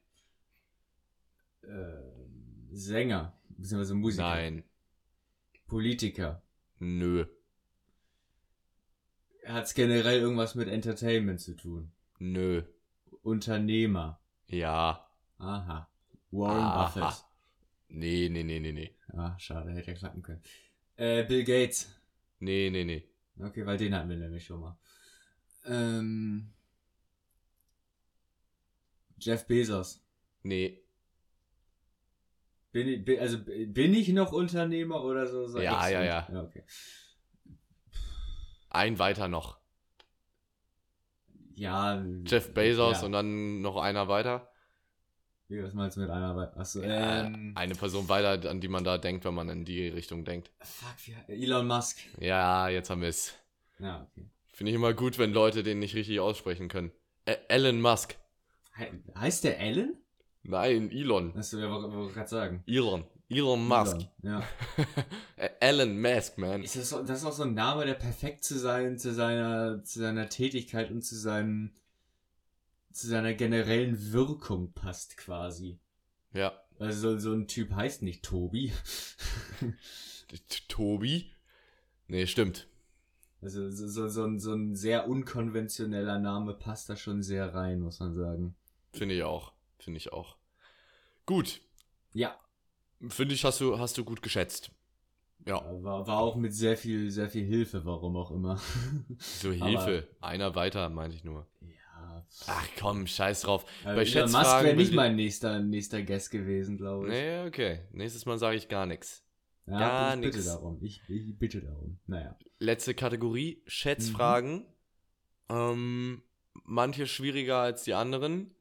[1.63, 4.23] Äh, Sänger, beziehungsweise Musiker.
[4.23, 4.63] Nein.
[5.67, 6.41] Politiker.
[6.79, 7.25] Nö.
[9.45, 11.91] Hat es generell irgendwas mit Entertainment zu tun?
[12.19, 12.63] Nö.
[13.21, 14.19] Unternehmer.
[14.47, 15.07] Ja.
[15.37, 15.89] Aha.
[16.31, 16.85] Warren Aha.
[16.85, 17.25] Buffett.
[17.89, 18.95] Nee, nee, nee, nee, nee.
[19.09, 20.41] Ah, schade, hätte ja klappen können.
[20.95, 21.95] Äh, Bill Gates.
[22.39, 23.07] Nee, nee, nee.
[23.39, 24.77] Okay, weil den hatten wir nämlich schon mal.
[25.65, 26.53] Ähm,
[29.17, 30.03] Jeff Bezos.
[30.43, 30.82] Nee.
[32.73, 35.47] Bin ich, bin, also bin ich noch Unternehmer oder so?
[35.47, 36.27] so Ja, ja, ja.
[36.31, 36.63] ja okay.
[38.71, 39.59] Ein weiter noch.
[41.55, 42.03] Ja.
[42.25, 43.05] Jeff Bezos ja.
[43.05, 44.49] und dann noch einer weiter.
[45.49, 47.51] Wie, was meinst du mit einer Wei- Achso, Äh, ähm.
[47.55, 50.51] eine Person weiter, an die man da denkt, wenn man in die Richtung denkt.
[50.61, 51.99] Fuck, Elon Musk.
[52.19, 53.35] Ja, jetzt haben wir es.
[53.77, 54.27] Ja, okay.
[54.47, 56.91] Finde ich immer gut, wenn Leute den nicht richtig aussprechen können.
[57.27, 58.15] Ä Elon Musk.
[58.75, 59.95] He heißt der Alan?
[60.43, 61.33] Nein, Elon.
[61.35, 62.63] Ja, wollte wollte gerade sagen.
[62.67, 63.05] Elon.
[63.29, 63.95] Elon Musk.
[63.95, 64.43] Elon, Ja.
[65.59, 66.63] Elon Musk, man.
[66.63, 69.83] Ist das, so, das ist auch so ein Name, der perfekt zu, sein, zu, seiner,
[69.83, 71.71] zu seiner Tätigkeit und zu, seinem,
[72.91, 75.79] zu seiner generellen Wirkung passt quasi.
[76.33, 76.53] Ja.
[76.77, 78.73] Also so, ein Typ heißt nicht Tobi.
[80.67, 81.31] Tobi?
[82.07, 82.67] Nee, stimmt.
[83.41, 87.79] Also so, so, so, ein, so ein sehr unkonventioneller Name passt da schon sehr rein,
[87.79, 88.55] muss man sagen.
[88.91, 89.53] Finde ich auch.
[89.83, 90.37] Finde ich auch.
[91.25, 91.61] Gut.
[92.13, 92.37] Ja,
[93.09, 94.71] Finde ich, hast du, hast du gut geschätzt.
[95.45, 95.61] Ja.
[95.83, 98.61] war, war auch mit sehr viel, sehr viel Hilfe, warum auch immer.
[99.19, 100.07] So Hilfe.
[100.21, 101.47] Einer weiter, meinte ich nur.
[101.61, 102.25] ja.
[102.47, 103.65] Ach komm, scheiß drauf.
[103.83, 107.13] Äh, Bei Elon Musk wäre nicht mein nächster, nächster Guest gewesen, glaube ich.
[107.13, 107.81] Nee, okay.
[107.91, 109.23] Nächstes Mal sage ich gar nichts.
[109.65, 110.77] ja, gar ich bitte darum.
[110.81, 111.99] Ich, ich bitte darum.
[112.07, 112.37] Naja.
[112.59, 114.65] Letzte Kategorie, Schätzfragen.
[115.49, 116.23] Ähm,
[116.63, 118.55] manche schwieriger als die anderen.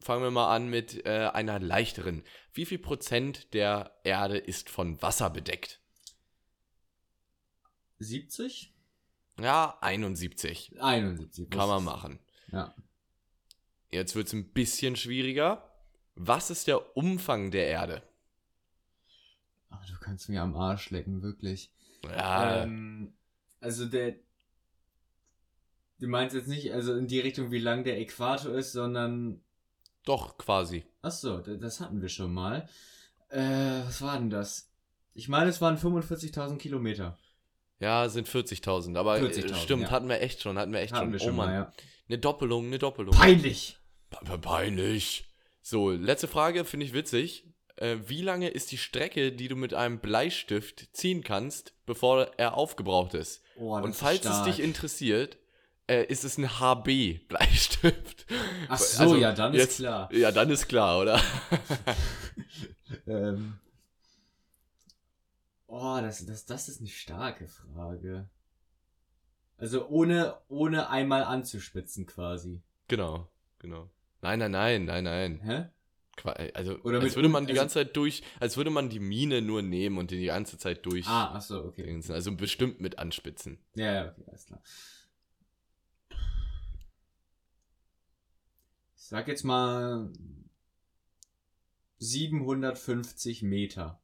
[0.00, 2.24] Fangen wir mal an mit äh, einer leichteren.
[2.52, 5.80] Wie viel Prozent der Erde ist von Wasser bedeckt?
[7.98, 8.74] 70?
[9.40, 10.80] Ja, 71.
[10.80, 11.50] 71.
[11.50, 12.18] Kann man machen.
[12.52, 12.74] Ja.
[13.90, 15.70] Jetzt wird es ein bisschen schwieriger.
[16.14, 18.02] Was ist der Umfang der Erde?
[19.70, 21.72] Ach, du kannst mir am Arsch lecken, wirklich.
[22.04, 23.14] Ja, Ähm,
[23.60, 24.16] also der.
[25.98, 29.43] Du meinst jetzt nicht, also in die Richtung, wie lang der Äquator ist, sondern.
[30.04, 30.84] Doch, quasi.
[31.02, 32.68] Achso, das hatten wir schon mal.
[33.30, 33.40] Äh,
[33.86, 34.70] was war denn das?
[35.14, 37.18] Ich meine, es waren 45.000 Kilometer.
[37.80, 38.96] Ja, sind 40.000.
[38.96, 39.90] Aber 40.000, äh, stimmt, ja.
[39.90, 40.58] hatten wir echt schon.
[40.58, 41.12] Hatten wir echt Hatten schon.
[41.12, 41.48] wir oh schon Mann.
[41.48, 41.72] mal, ja.
[42.08, 43.14] Eine Doppelung, eine Doppelung.
[43.14, 43.78] Peinlich!
[44.10, 45.24] Pe- Peinlich.
[45.62, 47.48] So, letzte Frage, finde ich witzig.
[47.76, 52.56] Äh, wie lange ist die Strecke, die du mit einem Bleistift ziehen kannst, bevor er
[52.56, 53.42] aufgebraucht ist?
[53.56, 54.44] Oh, Und falls es stark.
[54.46, 55.38] dich interessiert,
[55.86, 58.26] äh, ist es ein HB-Bleistift.
[58.68, 60.12] Ach so, Also, ja, dann ist jetzt- klar.
[60.12, 61.20] Ja, dann ist klar, oder?
[63.06, 63.58] Ähm.
[65.66, 68.28] Oh, das, das, das ist eine starke Frage.
[69.56, 72.60] Also ohne, ohne einmal anzuspitzen quasi.
[72.88, 73.28] genau,
[73.58, 73.90] genau.
[74.20, 75.40] Nein, nein, nein, nein, nein.
[75.42, 75.64] Hä?
[76.16, 79.00] Qua- Also, Oder als würde man die also- ganze Zeit durch, als würde man die
[79.00, 81.06] Mine nur nehmen und die ganze Zeit durch.
[81.08, 82.00] Ah, ach so, okay.
[82.08, 83.58] Also bestimmt mit anspitzen.
[83.74, 84.62] Ja, ja, okay, alles klar.
[89.04, 90.10] Ich sag jetzt mal
[91.98, 94.00] 750 Meter.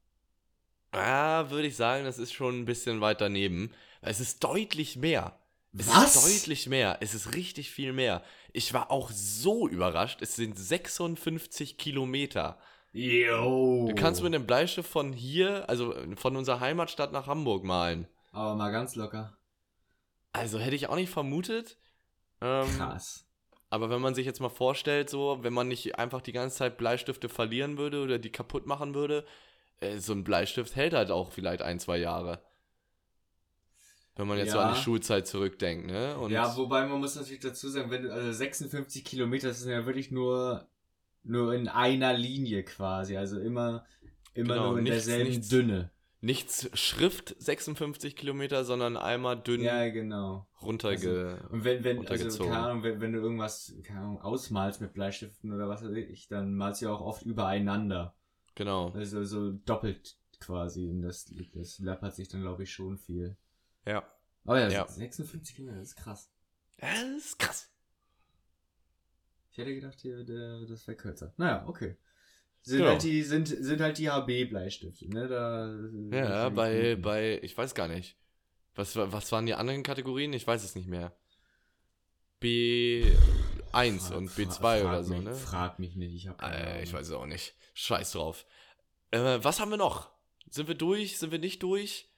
[0.93, 3.73] Ah, würde ich sagen, das ist schon ein bisschen weit daneben.
[4.03, 5.39] Es ist deutlich mehr.
[5.73, 6.17] Es Was?
[6.17, 6.99] ist deutlich mehr.
[7.01, 8.23] Es ist richtig viel mehr.
[8.53, 10.21] Ich war auch so überrascht.
[10.21, 12.59] Es sind 56 Kilometer.
[12.93, 13.87] Yo.
[13.89, 18.07] Du kannst mit einem Bleistift von hier, also von unserer Heimatstadt nach Hamburg malen.
[18.33, 19.35] Aber mal ganz locker.
[20.33, 21.79] Also hätte ich auch nicht vermutet.
[22.43, 23.30] Ähm, Krass.
[23.71, 26.77] Aber wenn man sich jetzt mal vorstellt, so, wenn man nicht einfach die ganze Zeit
[26.77, 29.25] Bleistifte verlieren würde oder die kaputt machen würde,
[29.81, 32.41] äh, so ein Bleistift hält halt auch vielleicht ein, zwei Jahre.
[34.17, 34.69] Wenn man jetzt so Ja.
[34.71, 36.19] an die Schulzeit zurückdenkt, ne?
[36.19, 39.71] Und ja, wobei man muss natürlich dazu sagen, wenn du, also 56 Kilometer, das sind
[39.73, 40.67] ja wirklich nur,
[41.23, 43.17] nur in einer Linie quasi.
[43.17, 43.87] Also immer,
[44.35, 45.91] immer Genau, nur in nichts- derselben nichts- Dünne.
[46.21, 50.47] Nichts Schrift 56 Kilometer, sondern einmal dünn Ja, genau.
[50.61, 51.43] runterge.
[51.51, 55.53] Und wenn, wenn, also, keine Ahnung, wenn, wenn du irgendwas, keine Ahnung, ausmalst mit Bleistiften
[55.53, 58.15] oder was weiß ich, dann malst du ja auch oft übereinander.
[58.55, 58.91] genau.
[58.91, 60.89] Also so doppelt quasi.
[60.89, 63.37] Und das, das läppert sich dann, glaube ich, schon viel.
[63.87, 64.03] Ja.
[64.45, 64.87] Aber ja, Ja.
[64.89, 66.31] 56 Kilometer, das ist krass.
[66.79, 67.71] Das ist krass.
[69.53, 71.33] Ich hätte gedacht, hier, der, das wäre kürzer.
[71.37, 71.97] Naja, okay.
[72.63, 72.91] Sind Genau.
[72.91, 75.29] halt die, sind, sind halt die HB-Bleistifte, ne?
[75.29, 78.17] Da, Ja, bei, bei, ich weiß gar nicht.
[78.75, 80.33] Was, wa- was waren die anderen Kategorien?
[80.35, 81.13] Ich weiß es nicht mehr.
[82.39, 83.05] B,
[83.73, 85.35] 1 Fra- und fra- B2 frag oder so, mich, ne?
[85.35, 87.55] Frag mich nicht, ich hab keine Äh, ich weiß es auch nicht.
[87.75, 88.47] Scheiß drauf.
[89.11, 90.11] Äh, was haben wir noch?
[90.51, 91.19] Sind wir durch?
[91.19, 92.09] Sind wir nicht durch?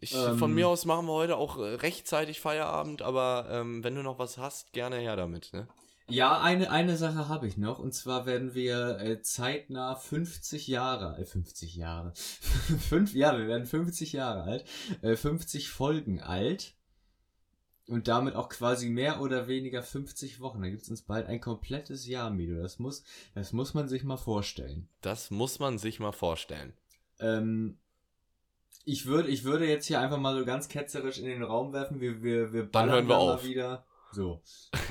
[0.00, 0.38] Ich, Ähm.
[0.38, 4.18] von mir aus machen wir heute auch äh, rechtzeitig Feierabend, aber ähm, wenn du noch
[4.18, 5.68] was hast, gerne her damit, ne?
[6.08, 7.78] Ja, eine, eine Sache habe ich noch.
[7.78, 12.12] Und zwar werden wir äh, zeitnah 50 Jahre, äh, 50 Jahre.
[12.88, 14.64] Fünf, ja, wir werden 50 Jahre alt.
[15.00, 16.74] Äh, 50 Folgen alt.
[17.86, 20.62] Und damit auch quasi mehr oder weniger 50 Wochen.
[20.62, 22.60] Da gibt's uns bald ein komplettes Jahr, Mido.
[22.60, 23.02] Das muss,
[23.34, 24.88] das muss man sich mal vorstellen.
[25.00, 26.72] Das muss man sich mal vorstellen.
[27.18, 27.78] Ähm,
[28.84, 32.00] ich würde, ich würde jetzt hier einfach mal so ganz ketzerisch in den Raum werfen.
[32.00, 33.42] Wir, wir, wir Dann hören wir da auf.
[33.42, 33.86] Mal wieder.
[34.14, 34.42] So.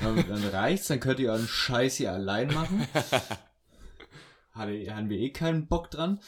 [0.02, 2.86] Dann, dann reicht's, dann könnt ihr euren Scheiß hier allein machen.
[4.52, 6.20] Hatte, haben wir eh keinen Bock dran.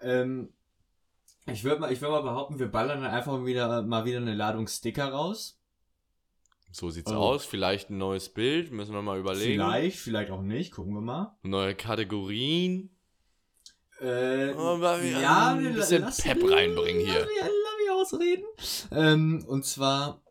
[0.00, 0.50] Ähm,
[1.46, 4.34] ich würde mal, ich würde mal behaupten, wir ballern dann einfach wieder, mal wieder eine
[4.34, 5.58] Ladung Sticker raus.
[6.72, 7.16] So sieht's Oh.
[7.16, 7.44] aus.
[7.44, 9.54] Vielleicht ein neues Bild, müssen wir mal überlegen.
[9.54, 11.36] Vielleicht, vielleicht auch nicht, gucken wir mal.
[11.42, 12.90] Neue Kategorien.
[14.00, 17.20] Äh, Oh, ja, ein bisschen Pep reinbringen hier.
[17.20, 18.44] Lass mich ausreden.
[18.92, 20.22] Ähm, und zwar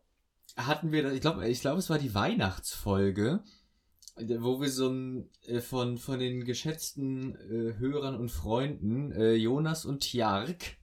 [0.55, 3.43] hatten wir, ich glaube, ich glaube, es war die Weihnachtsfolge,
[4.17, 9.85] wo wir so ein, äh, von, von den geschätzten äh, Hörern und Freunden, äh, Jonas
[9.85, 10.77] und Tjark,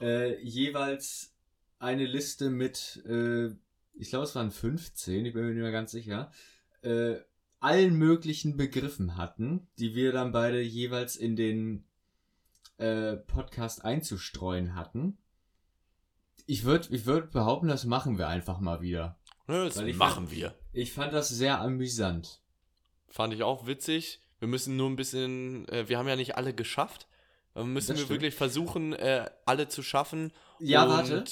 [0.00, 1.34] äh, jeweils
[1.78, 3.48] eine Liste mit, äh,
[3.94, 6.30] ich glaube, es waren 15, ich bin mir nicht mehr ganz sicher,
[6.82, 7.16] äh,
[7.60, 11.84] allen möglichen Begriffen hatten, die wir dann beide jeweils in den
[12.76, 15.18] äh, Podcast einzustreuen hatten.
[16.46, 19.18] Ich würde ich würd behaupten, das machen wir einfach mal wieder.
[19.46, 20.54] Ne, das machen wir.
[20.72, 22.42] Ich fand das sehr amüsant.
[23.08, 24.20] Fand ich auch witzig.
[24.40, 27.06] Wir müssen nur ein bisschen, äh, wir haben ja nicht alle geschafft.
[27.54, 28.10] Aber müssen Das wir stimmt.
[28.20, 30.32] wirklich versuchen, äh, alle zu schaffen.
[30.58, 31.24] Ja, warte.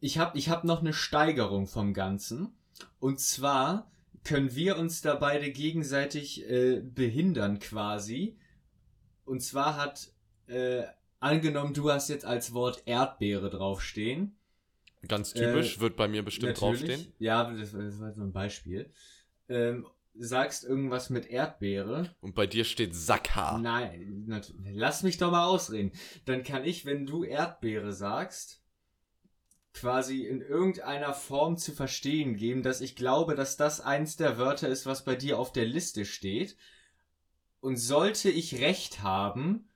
[0.00, 2.56] Ich habe ich hab noch eine Steigerung vom Ganzen.
[3.00, 3.90] Und zwar
[4.24, 8.38] können wir uns da beide gegenseitig äh, behindern quasi.
[9.24, 10.12] Und zwar hat,
[10.46, 10.84] äh,
[11.20, 14.37] angenommen, du hast jetzt als Wort Erdbeere draufstehen.
[15.06, 17.12] Ganz typisch, Äh, wird bei mir bestimmt draufstehen.
[17.18, 18.90] Ja, das, das war so ein Beispiel.
[19.48, 22.14] Ähm, sagst irgendwas mit Erdbeere.
[22.20, 23.58] Und bei dir steht Sackhaar.
[23.58, 24.26] Nein,
[24.72, 25.92] lass mich doch mal ausreden.
[26.24, 28.62] Dann kann ich, wenn du Erdbeere sagst,
[29.72, 34.68] quasi in irgendeiner Form zu verstehen geben, dass ich glaube, dass das eins der Wörter
[34.68, 36.56] ist, was bei dir auf der Liste steht.
[37.60, 39.68] Und sollte ich recht haben,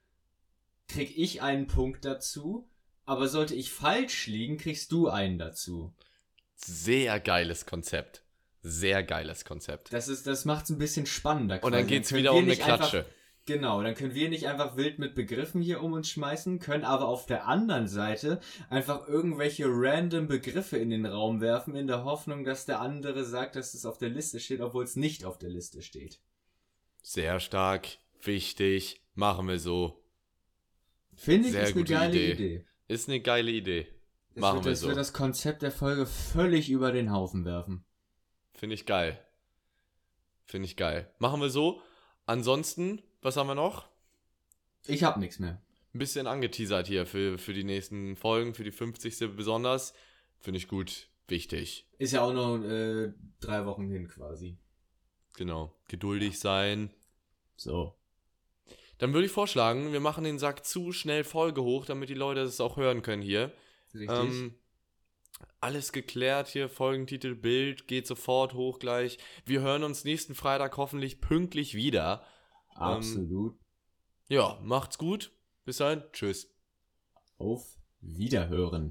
[0.88, 2.68] krieg ich einen Punkt dazu.
[3.04, 5.92] Aber sollte ich falsch liegen, kriegst du einen dazu.
[6.54, 8.22] Sehr geiles Konzept.
[8.62, 9.92] Sehr geiles Konzept.
[9.92, 11.56] Das ist, das macht's ein bisschen spannender.
[11.64, 11.94] Und dann quasi.
[11.94, 13.06] geht's können wieder um eine nicht einfach- Klatsche.
[13.44, 17.08] Genau, dann können wir nicht einfach wild mit Begriffen hier um uns schmeißen, können aber
[17.08, 18.38] auf der anderen Seite
[18.70, 23.56] einfach irgendwelche random Begriffe in den Raum werfen, in der Hoffnung, dass der andere sagt,
[23.56, 26.20] dass es auf der Liste steht, obwohl es nicht auf der Liste steht.
[27.02, 27.88] Sehr stark,
[28.20, 30.04] wichtig, machen wir so.
[31.16, 32.32] Finde ich, Sehr ist eine gute geile Idee.
[32.32, 32.66] Idee.
[32.92, 33.86] Ist eine geile Idee.
[34.34, 34.88] Das Machen wird, wir das so.
[34.88, 37.84] wird das Konzept der Folge völlig über den Haufen werfen.
[38.54, 39.18] Finde ich geil.
[40.44, 41.10] Finde ich geil.
[41.18, 41.80] Machen wir so.
[42.26, 43.88] Ansonsten, was haben wir noch?
[44.86, 45.62] Ich hab nichts mehr.
[45.94, 49.34] Ein bisschen angeteasert hier für, für die nächsten Folgen, für die 50.
[49.36, 49.94] besonders.
[50.38, 51.08] Finde ich gut.
[51.28, 51.88] Wichtig.
[51.96, 54.58] Ist ja auch noch äh, drei Wochen hin quasi.
[55.34, 55.74] Genau.
[55.88, 56.90] Geduldig sein.
[57.56, 57.94] So.
[58.98, 62.40] Dann würde ich vorschlagen, wir machen den Sack zu schnell Folge hoch, damit die Leute
[62.40, 63.52] es auch hören können hier.
[63.94, 64.10] Richtig?
[64.10, 64.54] Ähm,
[65.60, 69.18] alles geklärt hier, Folgentitel, Bild, geht sofort hoch gleich.
[69.44, 72.24] Wir hören uns nächsten Freitag hoffentlich pünktlich wieder.
[72.74, 73.58] Absolut.
[74.28, 75.32] Ja, macht's gut.
[75.64, 76.02] Bis dahin.
[76.12, 76.52] Tschüss.
[77.38, 78.90] Auf Wiederhören.